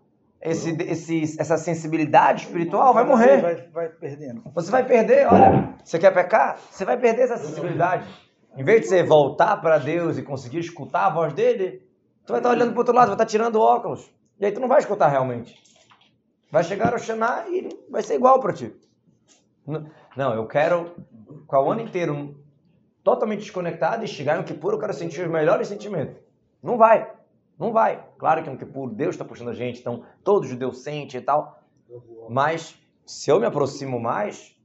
[0.43, 3.41] esse, esse, essa sensibilidade espiritual vai morrer.
[3.41, 4.43] Vai, vai perdendo.
[4.55, 6.59] Você vai perder, olha, você quer pecar?
[6.71, 8.07] Você vai perder essa sensibilidade.
[8.55, 11.83] Em vez de você voltar para Deus e conseguir escutar a voz dele,
[12.27, 14.13] tu vai estar olhando para o outro lado, vai estar tirando o óculos.
[14.39, 15.65] E aí tu não vai escutar realmente.
[16.55, 18.73] Vai chegar o Xaná e vai ser igual para ti.
[20.17, 20.95] Não, eu quero
[21.41, 22.41] ficar o ano inteiro
[23.03, 26.15] totalmente desconectado e chegar no Kippur eu quero sentir os melhores sentimentos.
[26.63, 27.11] Não vai.
[27.59, 28.07] Não vai.
[28.19, 31.61] Claro que no Kippur Deus está puxando a gente, então todo judeu sente e tal.
[32.31, 34.57] Mas se eu me aproximo mais,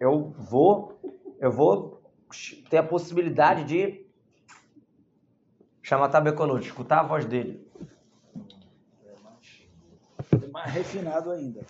[0.00, 0.98] eu vou,
[1.38, 2.02] eu vou
[2.68, 4.04] ter a possibilidade de
[5.80, 7.64] chamar Tabekolot, escutar a voz dele.
[10.56, 11.60] Mais refinado ainda.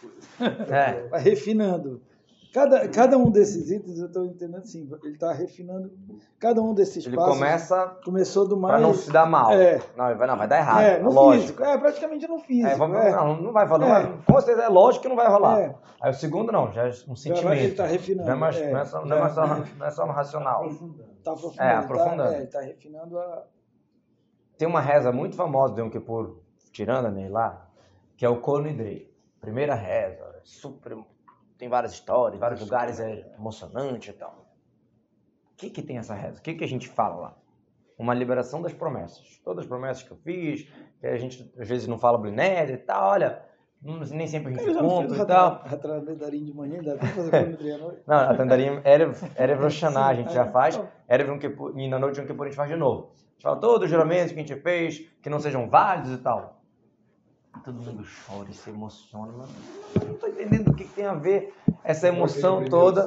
[0.70, 2.00] É, Vai refinando.
[2.54, 5.90] Cada, cada um desses itens, eu estou entendendo assim, ele está refinando
[6.38, 7.34] cada um desses ele passos.
[7.34, 8.82] começa Começou do para mais...
[8.82, 9.50] não se dar mal.
[9.52, 9.78] É.
[9.96, 10.80] Não, ele vai, não, vai dar errado.
[10.82, 11.42] É, no lógico.
[11.48, 11.64] físico.
[11.64, 12.68] É, praticamente no físico.
[12.68, 13.10] É, vamos, é.
[13.10, 14.00] Não, não vai rolar.
[14.00, 14.08] É.
[14.08, 15.60] não Com certeza é lógico que não vai rolar.
[15.60, 15.74] É.
[16.00, 17.52] Aí o segundo não, já é um Já vai, sentimento.
[17.54, 18.28] ele está refinando.
[18.28, 20.10] Não é, mais, é, não, é só, não, já- é só, não é só um
[20.12, 20.68] racional.
[21.24, 21.60] Tá aprofundando.
[21.68, 22.22] É, aprofundando.
[22.30, 23.42] Tá, é, ele tá refinando a...
[24.56, 26.38] Tem uma reza muito famosa do Yom Kippur,
[26.72, 27.65] tirando a Ney lá,
[28.16, 29.14] que é o Kono Idrei.
[29.40, 30.96] Primeira reza, é super,
[31.58, 34.46] tem várias histórias, vários lugares, é emocionante e tal.
[35.52, 36.38] O que que tem essa reza?
[36.38, 37.36] O que que a gente fala lá?
[37.98, 39.40] Uma liberação das promessas.
[39.44, 40.68] Todas as promessas que eu fiz,
[41.00, 43.42] que a gente às vezes não fala blinésia e tal, olha,
[43.82, 44.76] nem sempre a gente fiz
[45.18, 45.62] e tal.
[45.64, 48.02] Ratranedarim de manhã, tem que fazer à noite.
[48.06, 50.50] Não, a Tandarim, Erev, Erev Rosh Hashanah a gente já É.
[50.50, 53.12] faz, Erev Yom Kippur, e na noite Yom Kippur a gente faz de novo.
[53.14, 56.18] A gente fala todos os juramentos que a gente fez, que não sejam válidos e
[56.18, 56.55] tal.
[57.64, 59.50] Todo mundo chora e se emociona, mas
[59.94, 63.04] eu não tô entendendo o que, que tem a ver essa emoção toda.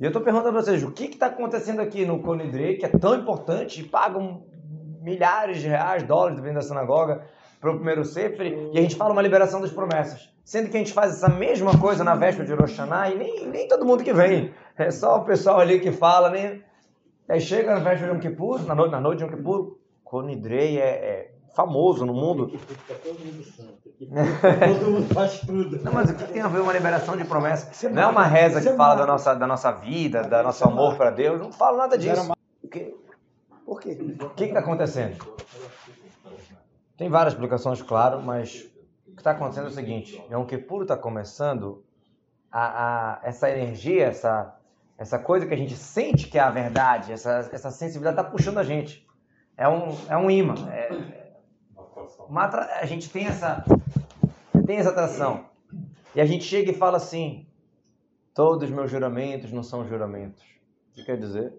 [0.00, 2.86] E eu tô perguntando pra vocês, o que que tá acontecendo aqui no Conidre, que
[2.86, 4.44] é tão importante, e pagam
[5.00, 7.26] milhares de reais, dólares, dependendo da sinagoga,
[7.60, 10.32] para o primeiro Sefer, e a gente fala uma liberação das promessas.
[10.44, 13.46] Sendo que a gente faz essa mesma coisa na véspera de Rosh Hashanah, e nem,
[13.46, 14.52] nem todo mundo que vem.
[14.76, 16.60] É só o pessoal ali que fala, né?
[17.28, 19.78] Aí chega na véspera de Yom Kippur, na noite, na noite de Yom Kippur,
[20.52, 22.48] é, é famoso no mundo.
[22.48, 23.88] Todo mundo santo.
[23.88, 25.82] Aqui todo mundo faz tudo.
[25.82, 27.86] Não, mas o que tem a ver uma liberação de promessa?
[27.86, 30.64] É Não é uma reza que é fala da nossa, da nossa vida, da nosso
[30.64, 31.40] é amor para Deus.
[31.40, 32.32] Não fala nada disso.
[32.62, 32.94] O que
[33.64, 33.98] Por quê?
[34.20, 35.16] o que está acontecendo?
[36.96, 38.62] Tem várias explicações, claro, mas
[39.08, 41.84] o que está acontecendo é o seguinte: Yom Kippur está começando,
[42.50, 44.54] a, a- essa energia, essa,
[44.96, 48.58] essa coisa que a gente sente que é a verdade, essa, essa sensibilidade está puxando
[48.58, 49.04] a gente.
[49.56, 50.54] É um, é um imã.
[50.70, 51.23] É,
[52.80, 53.64] a gente tem essa,
[54.66, 55.46] tem essa atração.
[56.14, 57.46] E a gente chega e fala assim:
[58.34, 60.42] todos os meus juramentos não são juramentos.
[60.90, 61.52] O que quer dizer?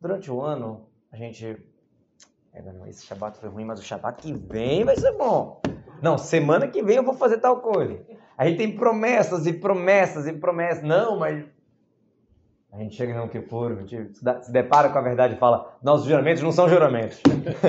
[0.00, 1.46] Durante o ano, a gente.
[2.52, 5.60] É, esse Shabat foi ruim, mas o Shabat que vem vai ser bom.
[6.00, 8.00] Não, semana que vem eu vou fazer tal coisa.
[8.36, 10.82] A gente tem promessas e promessas e promessas.
[10.82, 11.44] Não, mas.
[12.78, 16.06] A gente chega no Kippur, a gente se depara com a verdade e fala: nossos
[16.06, 17.20] juramentos não são juramentos.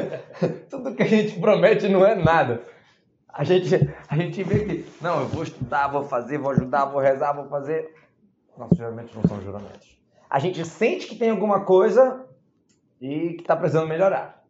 [0.70, 2.62] Tudo que a gente promete não é nada.
[3.28, 3.74] A gente,
[4.08, 7.48] a gente vê que, não, eu vou estudar, vou fazer, vou ajudar, vou rezar, vou
[7.48, 7.92] fazer.
[8.56, 10.00] Nossos juramentos não são juramentos.
[10.30, 12.28] A gente sente que tem alguma coisa
[13.02, 14.44] e que está precisando melhorar.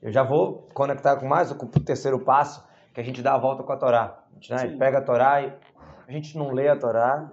[0.00, 3.38] Eu já vou conectar com mais com o terceiro passo, que a gente dá a
[3.38, 4.22] volta com a Torá.
[4.30, 4.78] A gente, né, Sim.
[4.78, 5.52] pega a Torá e
[6.06, 7.28] a gente não lê a Torá,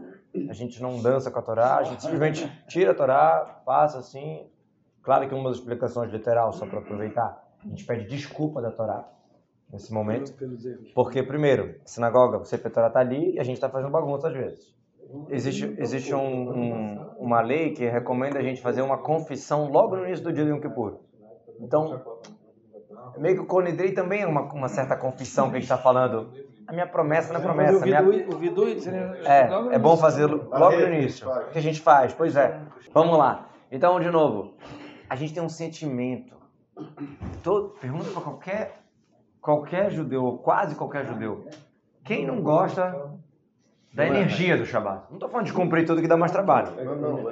[0.50, 4.46] a gente não dança com a Torá, a gente simplesmente tira a Torá, passa assim.
[5.02, 9.08] Claro que uma das explicações literal, só para aproveitar, a gente pede desculpa da Torá
[9.72, 10.34] nesse momento.
[10.94, 14.28] Porque, primeiro, a sinagoga, o Sefer Torah está ali e a gente está fazendo bagunça
[14.28, 14.76] às vezes.
[15.30, 20.06] Existe, existe um- um- uma lei que recomenda a gente fazer uma confissão logo no
[20.06, 21.00] início do dia do Yom Kippur.
[21.60, 22.02] Então,
[23.18, 26.32] meio que o Conidrei também é uma, uma certa confissão que a gente está falando.
[26.68, 27.72] A minha promessa não é promessa.
[27.86, 28.40] minha- o
[29.50, 31.28] logo é, é bom fazer logo no início.
[31.30, 32.14] O que a gente faz?
[32.14, 32.60] Pois é.
[32.94, 33.48] Vamos lá.
[33.72, 34.54] Então, de novo,
[35.10, 36.36] a gente tem um sentimento.
[37.44, 38.80] Todo, pergunta para qualquer,
[39.42, 41.46] qualquer judeu, ou quase qualquer judeu.
[42.04, 43.12] Quem não gosta
[43.94, 45.04] da energia do Shabat?
[45.10, 46.70] Não estou falando de cumprir tudo que dá mais trabalho.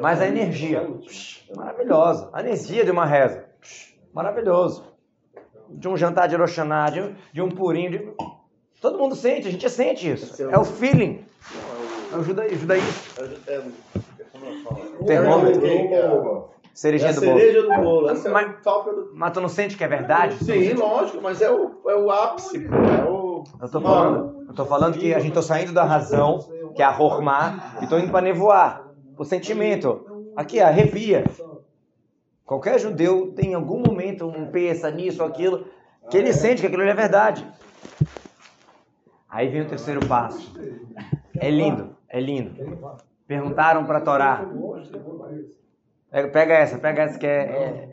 [0.02, 2.30] Mas a energia, psh, maravilhosa.
[2.34, 4.84] A energia de uma reza, psh, maravilhoso.
[5.70, 8.12] De um jantar de Rosh Hashanah, de, um- de um purinho, de...
[8.82, 10.42] todo mundo sente, a gente sente isso.
[10.44, 11.26] É o feeling,
[12.12, 12.92] é o juda- judaísmo.
[13.48, 13.62] É,
[15.06, 15.62] Termômetro.
[15.62, 16.08] Ninguém, cara.
[16.14, 17.40] É Cerejinha a do bolo.
[17.40, 18.10] cereja do bolo.
[18.12, 19.10] Essa é Mas- falta do...
[19.14, 20.36] Mas tu não sente que é verdade?
[20.44, 22.76] Sim, lógico, mas é o, é o ápice, pô.
[22.76, 23.44] É o...
[23.60, 26.40] Eu tô falando, eu tô falando que a gente tá saindo da razão,
[26.76, 28.86] que é a Hormá, e tô indo para nevoar.
[29.18, 30.06] O sentimento.
[30.36, 31.24] Aqui, arrepia.
[32.48, 35.68] Qualquer judeu tem em algum momento um pensa nisso ou aquilo,
[36.10, 37.46] que ele sente que aquilo é verdade.
[39.30, 40.54] Aí vem o terceiro passo.
[41.40, 42.56] É lindo, é lindo.
[43.28, 44.46] Perguntaram para Torá.
[46.10, 47.42] Pega- Pega essa, pega essa que é,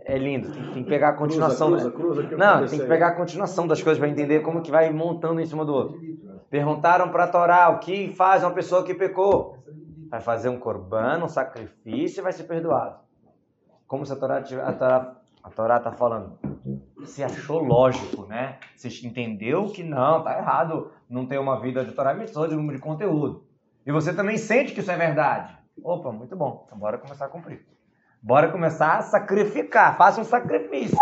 [0.07, 0.49] é, é lindo.
[0.53, 1.71] Tem, tem que pegar a continuação.
[1.71, 1.91] Cruza, né?
[1.97, 4.89] cruza, cruza, Não, tem que pegar a continuação das coisas para entender como que vai
[4.93, 6.01] montando em cima do outro.
[6.49, 9.59] Perguntaram para Torá o que faz uma pessoa que pecou.
[10.09, 13.03] Vai fazer um corban, um sacrifício e vai ser perdoado.
[13.87, 16.39] Como se a Torá a Torá a Torá está falando.
[17.05, 18.59] Se achou lógico, né?
[18.75, 22.79] Você entendeu que não, tá errado não ter uma vida de Torá Mitzvot de número
[22.79, 23.45] de conteúdo.
[23.87, 25.55] E você também sente que isso é verdade.
[25.83, 26.65] Opa, muito bom.
[26.67, 27.67] Então bora começar a cumprir.
[28.23, 29.99] Bora começar a sacrificar.
[29.99, 30.97] Faça um sacrifício.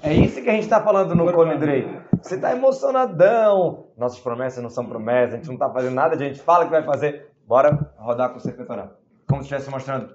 [0.00, 2.00] É isso que a gente está falando no Colidrei.
[2.22, 3.88] Você está emocionadão.
[3.96, 5.34] Nossas promessas não são promessas.
[5.34, 6.14] A gente não está fazendo nada.
[6.14, 7.32] A gente fala que vai fazer.
[7.48, 8.92] Bora rodar com o Torah.
[9.26, 10.14] Como se estivesse mostrando.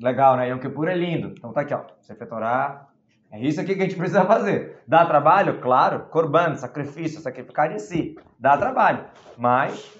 [0.00, 0.48] Legal, né?
[0.48, 1.28] Yom Kippur é lindo.
[1.36, 1.82] Então tá aqui, ó.
[2.00, 2.88] Sefer Torah.
[3.30, 4.82] É isso aqui que a gente precisa fazer.
[4.86, 5.60] Dá trabalho?
[5.60, 6.06] Claro.
[6.10, 8.18] Corban, sacrifício, sacrificar de si.
[8.38, 9.04] Dá trabalho.
[9.36, 9.90] Mas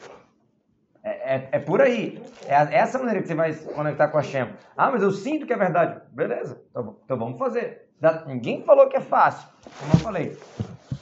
[1.02, 2.22] é, é, é por aí.
[2.46, 4.48] É a- essa maneira que você vai se conectar com a Shem.
[4.76, 6.00] Ah, mas eu sinto que é verdade.
[6.10, 6.60] Beleza.
[6.70, 7.88] Então, então vamos fazer.
[8.00, 9.48] Dá- ninguém falou que é fácil.
[9.78, 10.38] Como eu falei.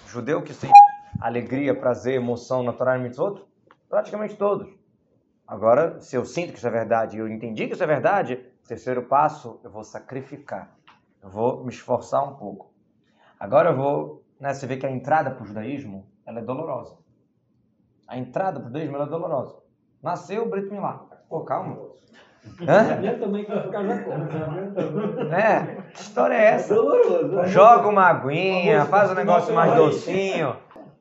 [0.09, 0.73] Judeu que sente
[1.21, 3.43] alegria, prazer, emoção na Torá e Mitzvot,
[3.89, 4.69] praticamente todos.
[5.47, 8.41] Agora, se eu sinto que isso é verdade e eu entendi que isso é verdade,
[8.71, 10.77] terceiro passo, eu vou sacrificar.
[11.21, 12.73] Eu vou me esforçar um pouco.
[13.39, 16.97] Agora eu vou, né, você vê que a entrada para o judaísmo, ela é dolorosa.
[18.07, 19.57] A entrada para o judaísmo, ela é dolorosa.
[20.01, 21.05] Nasceu o Brit Milá.
[21.29, 21.79] Pô, calma.
[22.61, 22.97] Hã?
[23.01, 23.95] Minha também quer ficar já.
[25.37, 26.73] É, que história é essa?
[26.73, 27.47] Doloroso.
[27.49, 30.57] Joga uma aguinha, faz um negócio mais docinho.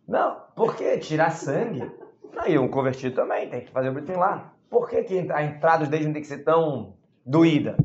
[0.08, 1.88] Não, por que tirar sangue?
[2.36, 4.54] Aí um convertido também tem que fazer o Brit lá.
[4.72, 6.98] Por que, que a entrada dos judaísmo tem que ser tão
[7.30, 7.78] doída?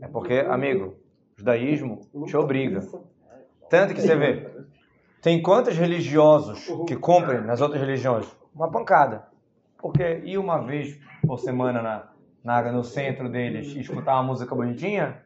[0.00, 0.94] É porque, amigo,
[1.34, 2.86] o judaísmo te obriga.
[3.70, 4.50] Tanto que você vê,
[5.22, 8.26] tem quantos religiosos que cumprem nas outras religiões?
[8.54, 9.26] Uma pancada.
[9.78, 12.08] Porque ir uma vez por semana na,
[12.44, 15.22] na, no centro deles e escutar uma música bonitinha,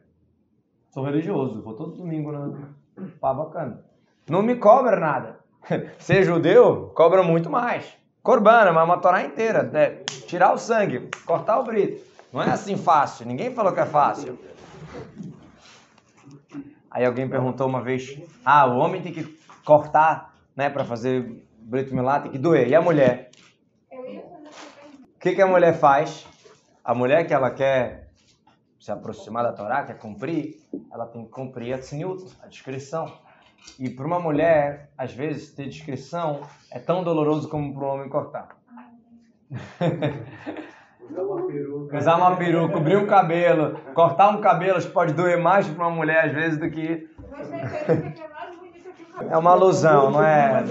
[0.89, 2.71] sou religioso, vou todo domingo no
[3.19, 3.83] pá bacana.
[4.29, 5.39] Não me cobra nada.
[5.99, 7.97] Ser judeu cobra muito mais.
[8.23, 9.69] Corbana, mas uma torá inteira.
[9.73, 12.06] é, tirar o sangue, cortar o brito.
[12.31, 13.25] Não é assim fácil.
[13.25, 14.37] Ninguém falou que é fácil.
[16.89, 19.23] Aí alguém perguntou uma vez: Ah, o homem tem que
[19.63, 22.67] cortar, né, para fazer brito milá, tem que doer.
[22.67, 23.31] E a mulher?
[23.91, 26.27] O que, que a mulher faz?
[26.83, 28.09] A mulher que ela quer
[28.79, 30.61] se aproximar da Torá, quer cumprir,
[30.91, 33.11] ela tem que cumprir a tzniut, a discrição.
[33.77, 38.09] E para uma mulher, às vezes, ter discrição é tão doloroso como para um homem
[38.09, 38.55] cortar.
[41.09, 41.97] Usar uma peruca.
[41.97, 45.87] Usar uma peruca, cobrir um cabelo, cortar um cabelo, acho que pode doer mais para
[45.87, 47.09] uma mulher, às vezes, do que.
[49.29, 50.63] É uma alusão, não é?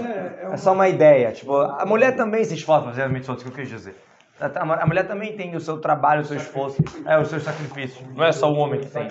[0.51, 1.31] É só uma ideia.
[1.31, 3.95] Tipo, a mulher também se esforça para fazer as mitzvot, isso que eu quis dizer.
[4.39, 8.07] A a mulher também tem o seu trabalho, o seu esforço, é, os seus sacrifícios.
[8.15, 9.07] Não é só o homem que tem.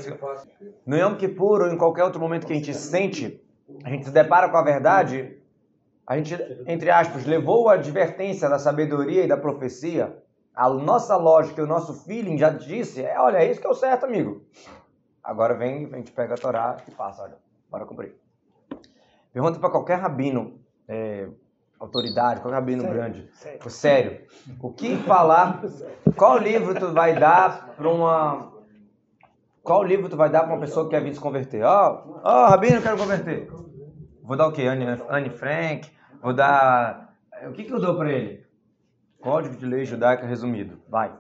[0.86, 3.42] No Yom Kippur ou em qualquer outro momento que a gente sente,
[3.84, 5.36] a gente se depara com a verdade,
[6.06, 10.16] a gente, entre aspas, levou a advertência da sabedoria e da profecia,
[10.56, 13.74] a nossa lógica o nosso feeling já disse, é, olha, é isso que é o
[13.74, 14.42] certo, amigo.
[15.22, 17.36] Agora vem, a gente pega a Torá e passa, olha,
[17.70, 18.16] bora cumprir.
[19.32, 21.28] Pergunta para qualquer rabino, é,
[21.78, 23.28] autoridade, qualquer rabino grande,
[23.68, 24.22] sério,
[24.62, 25.60] o que falar,
[26.16, 28.56] qual livro tu vai dar para uma
[29.62, 31.64] qual livro tu vai dar para uma pessoa que quer vir se converter?
[31.64, 33.50] Ó, ó, Rabino, eu quero converter.
[34.22, 34.62] Vou dar o quê?
[34.62, 35.90] Anne, Anne Frank?
[36.22, 37.12] Vou dar.
[37.48, 38.45] O que, que eu dou para ele?
[39.26, 40.78] Código de Lei Judaica Resumido.
[40.88, 41.10] Vai,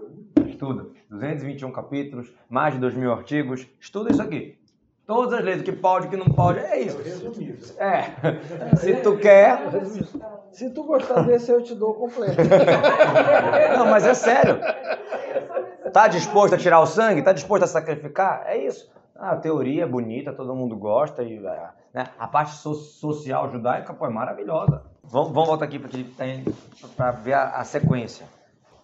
[0.46, 0.86] estuda.
[1.10, 3.66] 221 capítulos, mais de 2 mil artigos.
[3.80, 4.56] Estuda isso aqui.
[5.04, 6.96] Todas as leis, o que pode, o que não pode, é isso.
[7.80, 8.04] É.
[8.76, 9.58] Se tu quer.
[10.52, 12.36] Se tu gostar desse, eu te dou o completo.
[13.76, 14.60] Não, mas é sério.
[15.92, 17.22] Tá disposto a tirar o sangue?
[17.22, 18.44] Tá disposto a sacrificar?
[18.46, 18.88] É isso.
[19.16, 21.24] Ah, a teoria é bonita, todo mundo gosta.
[21.24, 22.04] E, é, né?
[22.16, 24.84] A parte so- social judaica pô, é maravilhosa.
[25.08, 25.78] Vamos, vamos voltar aqui
[26.96, 28.26] para ver a, a sequência.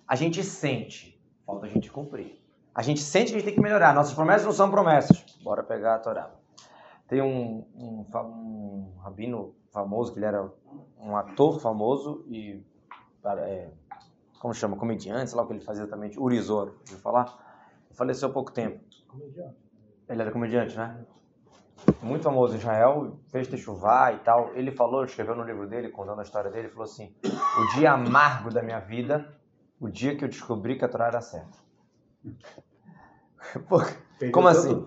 [0.06, 2.40] A gente sente, falta a gente cumprir.
[2.74, 3.94] A gente sente que a gente tem que melhorar.
[3.94, 5.24] Nossas promessas não são promessas.
[5.42, 6.30] Bora pegar a Torá.
[7.08, 10.50] Tem um, um, um rabino famoso, que ele era
[10.98, 12.64] um ator famoso e
[13.24, 13.68] é,
[14.40, 17.52] como chama, comediante, sei lá o que ele fazia exatamente, Urizor, ouviu falar?
[17.92, 18.80] faleceu há pouco tempo.
[19.06, 19.56] Comediante.
[20.08, 21.04] Ele era comediante, né?
[22.02, 24.50] Muito famoso em Israel, fez Techuvá e tal.
[24.54, 28.50] Ele falou, escreveu no livro dele, contando a história dele, falou assim: O dia amargo
[28.50, 29.26] da minha vida,
[29.80, 31.58] o dia que eu descobri que a Torá era certa.
[34.32, 34.86] Como assim?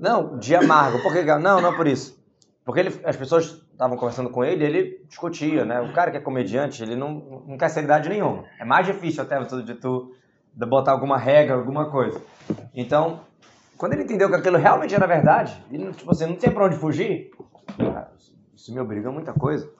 [0.00, 1.02] Não, dia amargo.
[1.02, 1.22] Por que?
[1.22, 2.16] Não, não por isso.
[2.64, 5.80] Porque ele, as pessoas estavam conversando com ele, ele discutia, né?
[5.80, 8.44] O cara que é comediante, ele não, não quer seriedade nenhuma.
[8.58, 10.10] É mais difícil até de tu
[10.56, 12.20] de botar alguma regra, alguma coisa.
[12.74, 13.20] Então,
[13.76, 16.76] quando ele entendeu que aquilo realmente era verdade, ele tipo assim, não tinha pra onde
[16.76, 17.30] fugir.
[17.80, 18.08] ah,
[18.54, 19.70] Isso me obriga a muita coisa.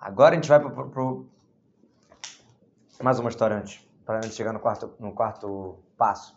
[0.00, 1.26] Agora a gente vai pro, pro-
[3.02, 6.36] mais uma história antes, para de chegar no quarto, no quarto passo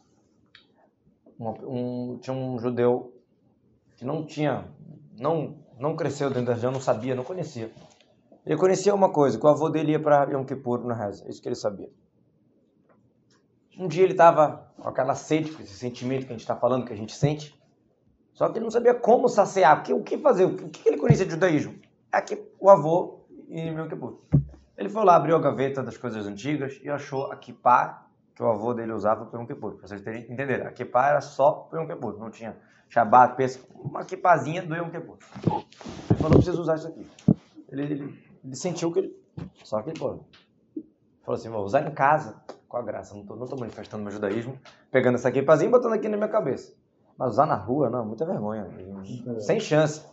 [1.40, 1.50] um,
[2.14, 3.14] um- tinha um judeu
[3.98, 4.66] que não tinha,
[5.18, 7.72] não, não cresceu dentro da religião, não sabia, não conhecia.
[8.46, 11.42] Ele conhecia uma coisa, que o avô dele ia para Yom Kippur na reza, isso
[11.42, 11.90] que ele sabia.
[13.78, 16.86] Um dia ele estava com aquela sede, com esse sentimento que a gente está falando,
[16.86, 17.60] que a gente sente,
[18.34, 21.32] só que ele não sabia como saciar, o que fazer, o que ele conhecia de
[21.32, 21.76] judaísmo?
[22.12, 24.20] É que o avô em Yom Kippur.
[24.78, 28.48] Ele foi lá, abriu a gaveta das coisas antigas e achou a kippah que o
[28.48, 29.76] avô dele usava para Yom Kippur.
[29.76, 32.58] Pra vocês terem entenderem, a kippah era só para Yom Kippur, não tinha
[32.90, 35.18] Shabbat, Pesach, uma kippazinha do Yom Kippur.
[36.10, 37.08] Ele falou, preciso usar isso aqui.
[37.70, 39.22] Ele, ele, ele sentiu que ele...
[39.64, 40.26] Só que ele falou
[41.28, 42.42] assim, vou usar em casa,
[42.72, 44.58] com a graça, não tô, não tô manifestando meu judaísmo,
[44.90, 46.74] pegando essa kippazinha e botando aqui na minha cabeça.
[47.18, 48.66] Mas usar na rua, não, muita vergonha.
[49.42, 50.06] Sem chance.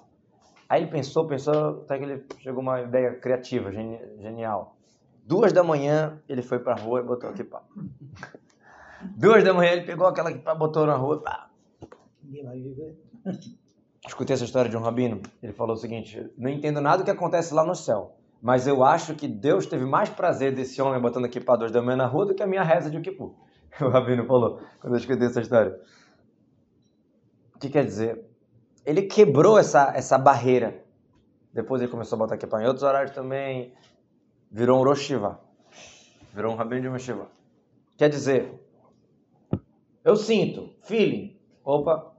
[0.68, 4.76] Aí ele pensou, pensou, até que ele chegou a uma ideia criativa, geni- genial.
[5.24, 7.62] Duas da manhã, ele foi pra rua e botou a kippah.
[9.16, 11.48] Duas da manhã, ele pegou aquela kippah, botou na rua e pá.
[12.24, 12.98] Ninguém vai viver.
[14.06, 15.22] Escutei essa história de um rabino.
[15.42, 18.84] Ele falou o seguinte: não entendo nada do que acontece lá no céu, mas eu
[18.84, 21.28] acho que Deus teve mais prazer desse homem botando
[21.58, 23.34] duas da manhã na rua do que a minha reza de Kippur.
[23.80, 25.78] O rabino falou quando eu escutei essa história.
[27.54, 28.24] O que quer dizer?
[28.84, 30.84] Ele quebrou essa, essa barreira.
[31.52, 33.74] Depois ele começou a botar para em outros horários também.
[34.50, 35.40] Virou um Rosh Shiva.
[36.32, 37.28] Virou um rabino de uma Shiva.
[37.96, 38.54] Quer dizer,
[40.04, 41.38] eu sinto, feeling.
[41.64, 42.12] Opa,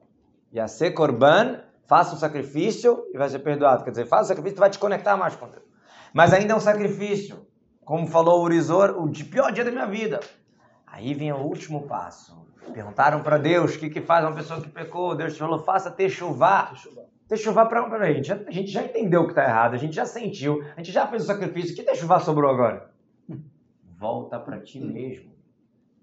[0.54, 3.84] Yasser Korban, faça um sacrifício e vai ser perdoado.
[3.84, 5.69] Quer dizer, faça o sacrifício e vai te conectar mais com Deus.
[6.14, 7.46] Mas ainda é um sacrifício.
[7.84, 10.20] Como falou o Urizor, o pior dia da minha vida.
[10.86, 12.48] Aí vem o último passo.
[12.74, 15.16] Perguntaram para Deus o que, que faz uma pessoa que pecou.
[15.16, 16.72] Deus falou, faça techuvá.
[17.28, 18.32] Techuvá para a gente.
[18.32, 21.24] A gente já entendeu que está errado, a gente já sentiu, a gente já fez
[21.24, 21.76] o sacrifício.
[21.76, 22.92] Que techuvá sobrou agora?
[23.98, 25.32] Volta para ti mesmo.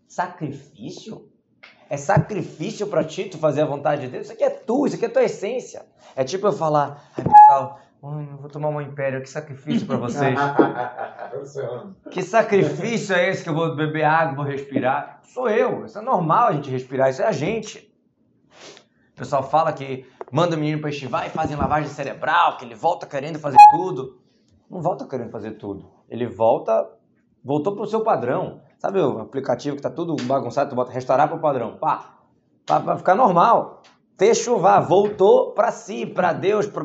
[0.07, 1.28] Sacrifício?
[1.88, 4.24] É sacrifício para ti tu fazer a vontade de Deus?
[4.24, 5.86] Isso aqui é tu, isso aqui é tua essência.
[6.14, 7.80] É tipo eu falar, ai pessoal,
[8.12, 10.38] ai, vou tomar um império, que sacrifício para vocês.
[12.11, 15.20] Que sacrifício é esse que eu vou beber água, vou respirar?
[15.22, 15.84] Sou eu.
[15.84, 17.92] Isso é normal a gente respirar, isso é a gente.
[19.12, 22.74] O pessoal fala que manda o menino para estivar e fazem lavagem cerebral, que ele
[22.74, 24.18] volta querendo fazer tudo.
[24.70, 25.90] Não volta querendo fazer tudo.
[26.09, 26.88] Ele volta,
[27.44, 28.61] voltou pro seu padrão.
[28.78, 31.76] Sabe o aplicativo que tá tudo bagunçado, tu bota restaurar pro padrão.
[31.76, 32.16] Pá,
[32.64, 33.82] pra, pra ficar normal.
[34.16, 36.84] Techuvá, voltou para si, para Deus, para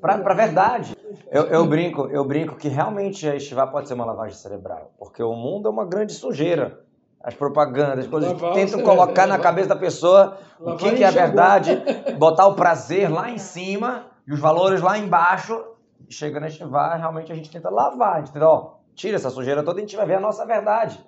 [0.00, 0.96] para verdade.
[1.30, 5.22] Eu, eu brinco, eu brinco que realmente a estivá pode ser uma lavagem cerebral, porque
[5.22, 6.80] o mundo é uma grande sujeira.
[7.22, 11.04] As propagandas, as coisas que Lavar tentam colocar na cabeça da pessoa o que, que
[11.04, 11.82] é a verdade,
[12.18, 15.62] botar o prazer lá em cima e os valores lá embaixo.
[16.08, 19.28] E chega na estivá, realmente a gente tenta lavar, a gente tenta, ó, tira essa
[19.28, 20.98] sujeira toda e a gente vai ver a nossa verdade.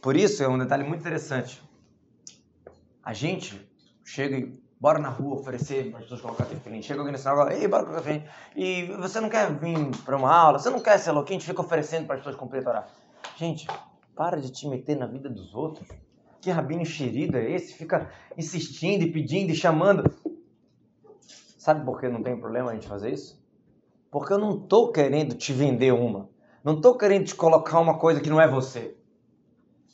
[0.00, 1.60] Por isso, é um detalhe muito interessante.
[3.02, 3.69] A gente
[4.04, 6.82] chega e bora na rua oferecer para as pessoas colocar tefilim.
[6.82, 8.24] Chega alguém na sinagoga, ei, bora colocar tefilim.
[8.56, 10.58] E você não quer vir para uma aula?
[10.58, 11.38] Você não quer ser louquinho?
[11.38, 12.88] A gente fica oferecendo para as pessoas cumprir a Torá.
[13.36, 13.66] Gente,
[14.14, 15.88] para de te meter na vida dos outros.
[16.40, 17.74] Que rabino enxerido é esse?
[17.74, 20.10] Fica insistindo e pedindo e chamando.
[21.58, 23.38] Sabe por que não tem problema a gente fazer isso?
[24.10, 26.28] Porque eu não tô querendo te vender uma.
[26.64, 28.96] Não tô querendo te colocar uma coisa que não é você.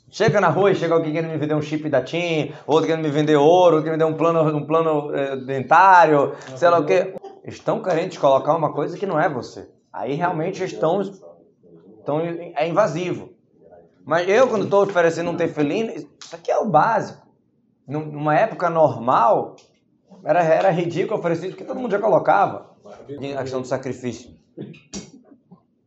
[0.09, 3.04] Chega na rua e chega alguém querendo me vender um chip da TIM, outro querendo
[3.04, 6.78] me vender ouro, outro querendo me vender um plano, um plano eh, dentário, sei lá
[6.78, 7.14] o quê.
[7.44, 9.68] Estão querendo colocar uma coisa que não é você.
[9.92, 13.30] Aí realmente estão, estão é invasivo.
[14.04, 17.26] Mas eu, quando estou oferecendo um tefelino, isso aqui é o básico.
[17.86, 19.57] Num- Numa época normal,
[20.24, 22.70] era, era ridículo oferecer isso, porque todo mundo já colocava.
[23.36, 24.30] A questão do sacrifício.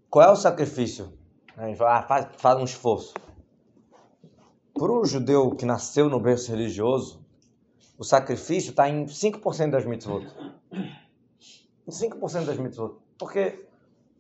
[0.10, 1.14] Qual é o sacrifício?
[1.58, 3.14] A gente fala, ah, faz, faz um esforço.
[4.80, 7.20] Para o judeu que nasceu no berço religioso,
[7.98, 10.26] o sacrifício está em 5% das mitzvot.
[10.72, 12.96] Em 5% das mitzvot.
[13.18, 13.66] Porque,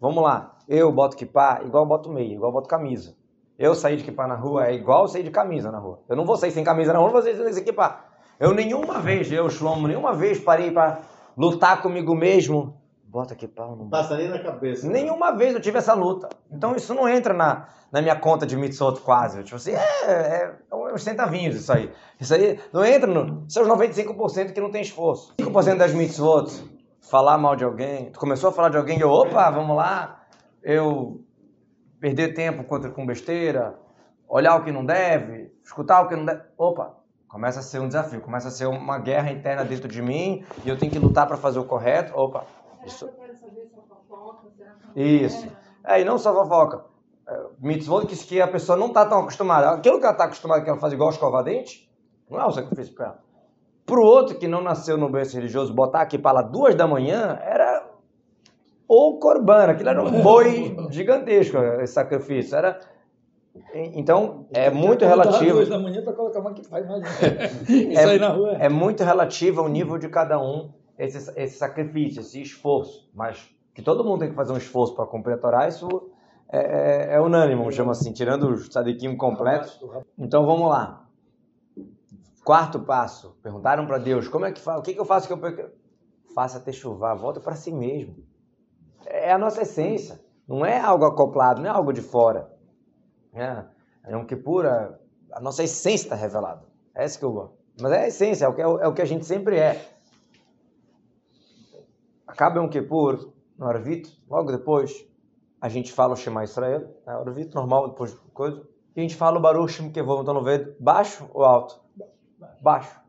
[0.01, 3.15] vamos lá, eu boto kippah igual boto meia, igual boto camisa.
[3.57, 6.01] Eu sair de equipar na rua é igual sair de camisa na rua.
[6.09, 8.09] Eu não vou sair sem camisa na rua, não vou sair sem se equipar.
[8.37, 10.99] Eu nenhuma vez, eu, Shlomo, nenhuma vez parei para
[11.37, 12.78] lutar comigo mesmo.
[13.11, 14.87] Bota aqui pau, não Passa nem na cabeça.
[14.87, 16.29] Nenhuma vez eu tive essa luta.
[16.51, 19.43] Então isso não entra na, na minha conta de mitzvot quase.
[19.43, 21.91] Tipo assim, é, é, é uns centavinhos isso aí.
[22.19, 23.49] Isso aí não entra no.
[23.49, 25.33] São os 95% que não tem esforço.
[25.39, 26.51] 5% das mitzvot,
[27.09, 28.11] falar mal de alguém.
[28.11, 30.21] Tu começou a falar de alguém e eu, opa, vamos lá.
[30.61, 31.25] Eu
[31.99, 33.75] perder tempo contra com besteira,
[34.27, 36.43] olhar o que não deve, escutar o que não deve.
[36.55, 36.95] Opa,
[37.27, 40.69] começa a ser um desafio, começa a ser uma guerra interna dentro de mim e
[40.69, 42.13] eu tenho que lutar para fazer o correto.
[42.15, 42.45] Opa,
[42.85, 42.99] isso.
[42.99, 45.47] Será que eu quero saber se é não Isso.
[45.85, 46.85] É, e não só fofoca.
[47.27, 49.71] É, Mitzvot que, que a pessoa não está tão acostumada.
[49.71, 51.89] Aquilo que ela está acostumada que ela faz igual escovar dente,
[52.29, 53.19] não é o sacrifício para ela.
[53.85, 56.87] Para o outro que não nasceu no berço religioso, botar aqui para lá duas da
[56.87, 57.89] manhã, era
[58.87, 62.55] ou corbana, aquilo era um boi gigantesco, esse sacrifício.
[62.55, 62.79] Era...
[63.73, 65.53] Então, é muito relativo.
[65.53, 67.03] Duas da manhã para colocar uma que faz mais.
[67.69, 68.53] Isso aí na rua.
[68.53, 73.09] É muito relativo ao nível de cada um esse, esse sacrifício, esse esforço.
[73.15, 76.11] Mas que todo mundo tem que fazer um esforço para cumprir a Torá, isso
[76.51, 79.79] é, é, é assim, tirando os sadiquim completos.
[80.17, 81.07] Então vamos lá.
[82.43, 83.37] Quarto passo.
[83.41, 84.79] Perguntaram para Deus, como é que faz?
[84.79, 85.71] O que, que eu faço que eu
[86.35, 87.15] faça ter chuvar?
[87.15, 88.17] Volta para si mesmo.
[89.05, 90.19] É a nossa essência.
[90.47, 92.51] Não é algo acoplado, não é algo de fora.
[93.33, 93.63] É,
[94.05, 94.99] é um que pura.
[95.31, 96.63] A nossa essência está revelada.
[96.95, 97.55] É isso que eu gosto.
[97.79, 99.98] Mas é a essência, é o que, é o que a gente sempre é.
[102.29, 105.03] Acaba um Kippur, no Arvit, logo depois
[105.59, 107.13] a gente fala o Shema Israel, né?
[107.13, 108.61] Arvit normal, depois de coisa,
[108.95, 111.81] e a gente fala o Baruch Shem Kevon, então no veio baixo ou alto?
[112.61, 112.99] Baixo.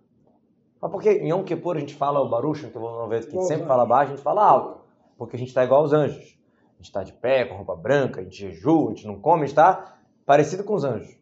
[0.81, 3.23] Mas por que em Yom Kippur a gente fala o Baruch Shem Kevon no veio,
[3.23, 4.81] que a gente sempre fala baixo, a gente fala alto?
[5.19, 6.17] Porque a gente está igual aos anjos.
[6.17, 9.43] A gente está de pé, com roupa branca, a gente jejua, a gente não come,
[9.43, 11.15] a gente está parecido com os anjos.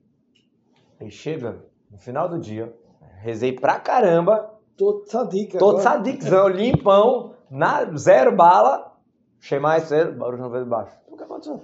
[1.01, 2.73] Aí chega no final do dia,
[3.21, 5.59] rezei pra caramba, Tô sadica.
[5.59, 5.83] Agora.
[5.83, 8.97] sadicão, limpão, na, zero bala.
[9.41, 10.93] Shema Israel, barulho não veio de baixo.
[11.09, 11.55] O que aconteceu?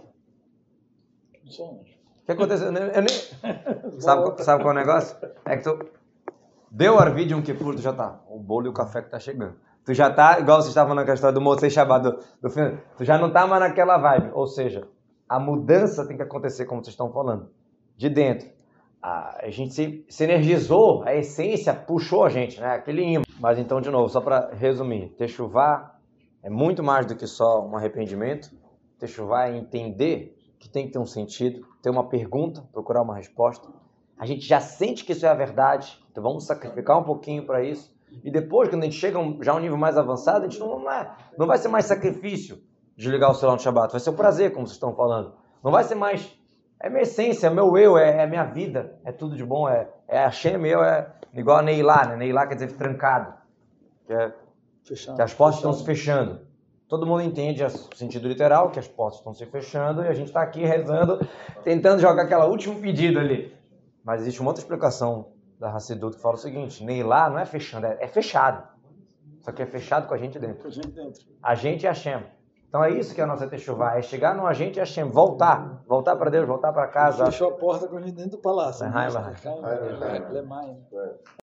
[2.22, 2.66] O que aconteceu?
[2.68, 5.16] Eu nem- eu nem- sabe, sabe qual é o negócio?
[5.44, 5.78] É que tu
[6.70, 8.20] deu o arvi de um Kippur, tu já tá.
[8.28, 9.56] O bolo e o café que tá chegando.
[9.84, 13.04] Tu já tá, igual vocês estavam naquela história do Moçei Shabbat, do, do filme, tu
[13.04, 14.30] já não tá mais naquela vibe.
[14.32, 14.88] Ou seja,
[15.28, 17.50] a mudança tem que acontecer, como vocês estão falando,
[17.96, 18.48] de dentro.
[19.06, 22.68] A, a gente se, se energizou, a essência puxou a gente, né?
[22.68, 23.22] Aquele imã.
[23.38, 25.98] Mas então, de novo, só para resumir, techuvá
[26.42, 28.50] é muito mais do que só um arrependimento.
[28.98, 33.68] Techuvá é entender que tem que ter um sentido, ter uma pergunta, procurar uma resposta.
[34.18, 37.62] A gente já sente que isso é a verdade, então vamos sacrificar um pouquinho para
[37.62, 37.94] isso.
[38.24, 40.90] E depois, quando a gente chega já a um nível mais avançado, a gente não,
[40.90, 42.58] é, não vai ser mais sacrifício
[42.96, 45.34] desligar o celular no Shabbat, vai ser um prazer, como vocês estão falando.
[45.62, 46.42] Não vai ser mais.
[46.80, 49.88] É minha essência, é meu eu, é, é minha vida, é tudo de bom, é,
[50.06, 52.16] é Hashem, eu, é igual a Neilá, né?
[52.16, 53.34] Neilá quer dizer trancado,
[54.06, 54.32] que, é,
[54.84, 55.16] Fechado.
[55.16, 56.40] que as portas estão se fechando.
[56.88, 60.28] Todo mundo entende o sentido literal, que as portas estão se fechando e a gente
[60.28, 61.18] está aqui rezando,
[61.64, 63.54] tentando jogar aquela último pedido ali.
[64.04, 67.86] Mas existe uma outra explicação da Hassidut que fala o seguinte: Neilá não é fechando,
[67.86, 68.68] é, é fechado.
[69.40, 70.62] Só que é fechado com a gente dentro.
[70.62, 71.22] Com a gente dentro.
[71.42, 72.22] A gente é Hashem.
[72.74, 76.16] Então é isso que é a nossa Techuvá, é chegar no agente Hashem, voltar, voltar
[76.16, 77.26] para Deus, voltar para casa.
[77.26, 78.84] Fechou a porta com a gente dentro do palácio.
[80.32, 81.14] Lemai, né?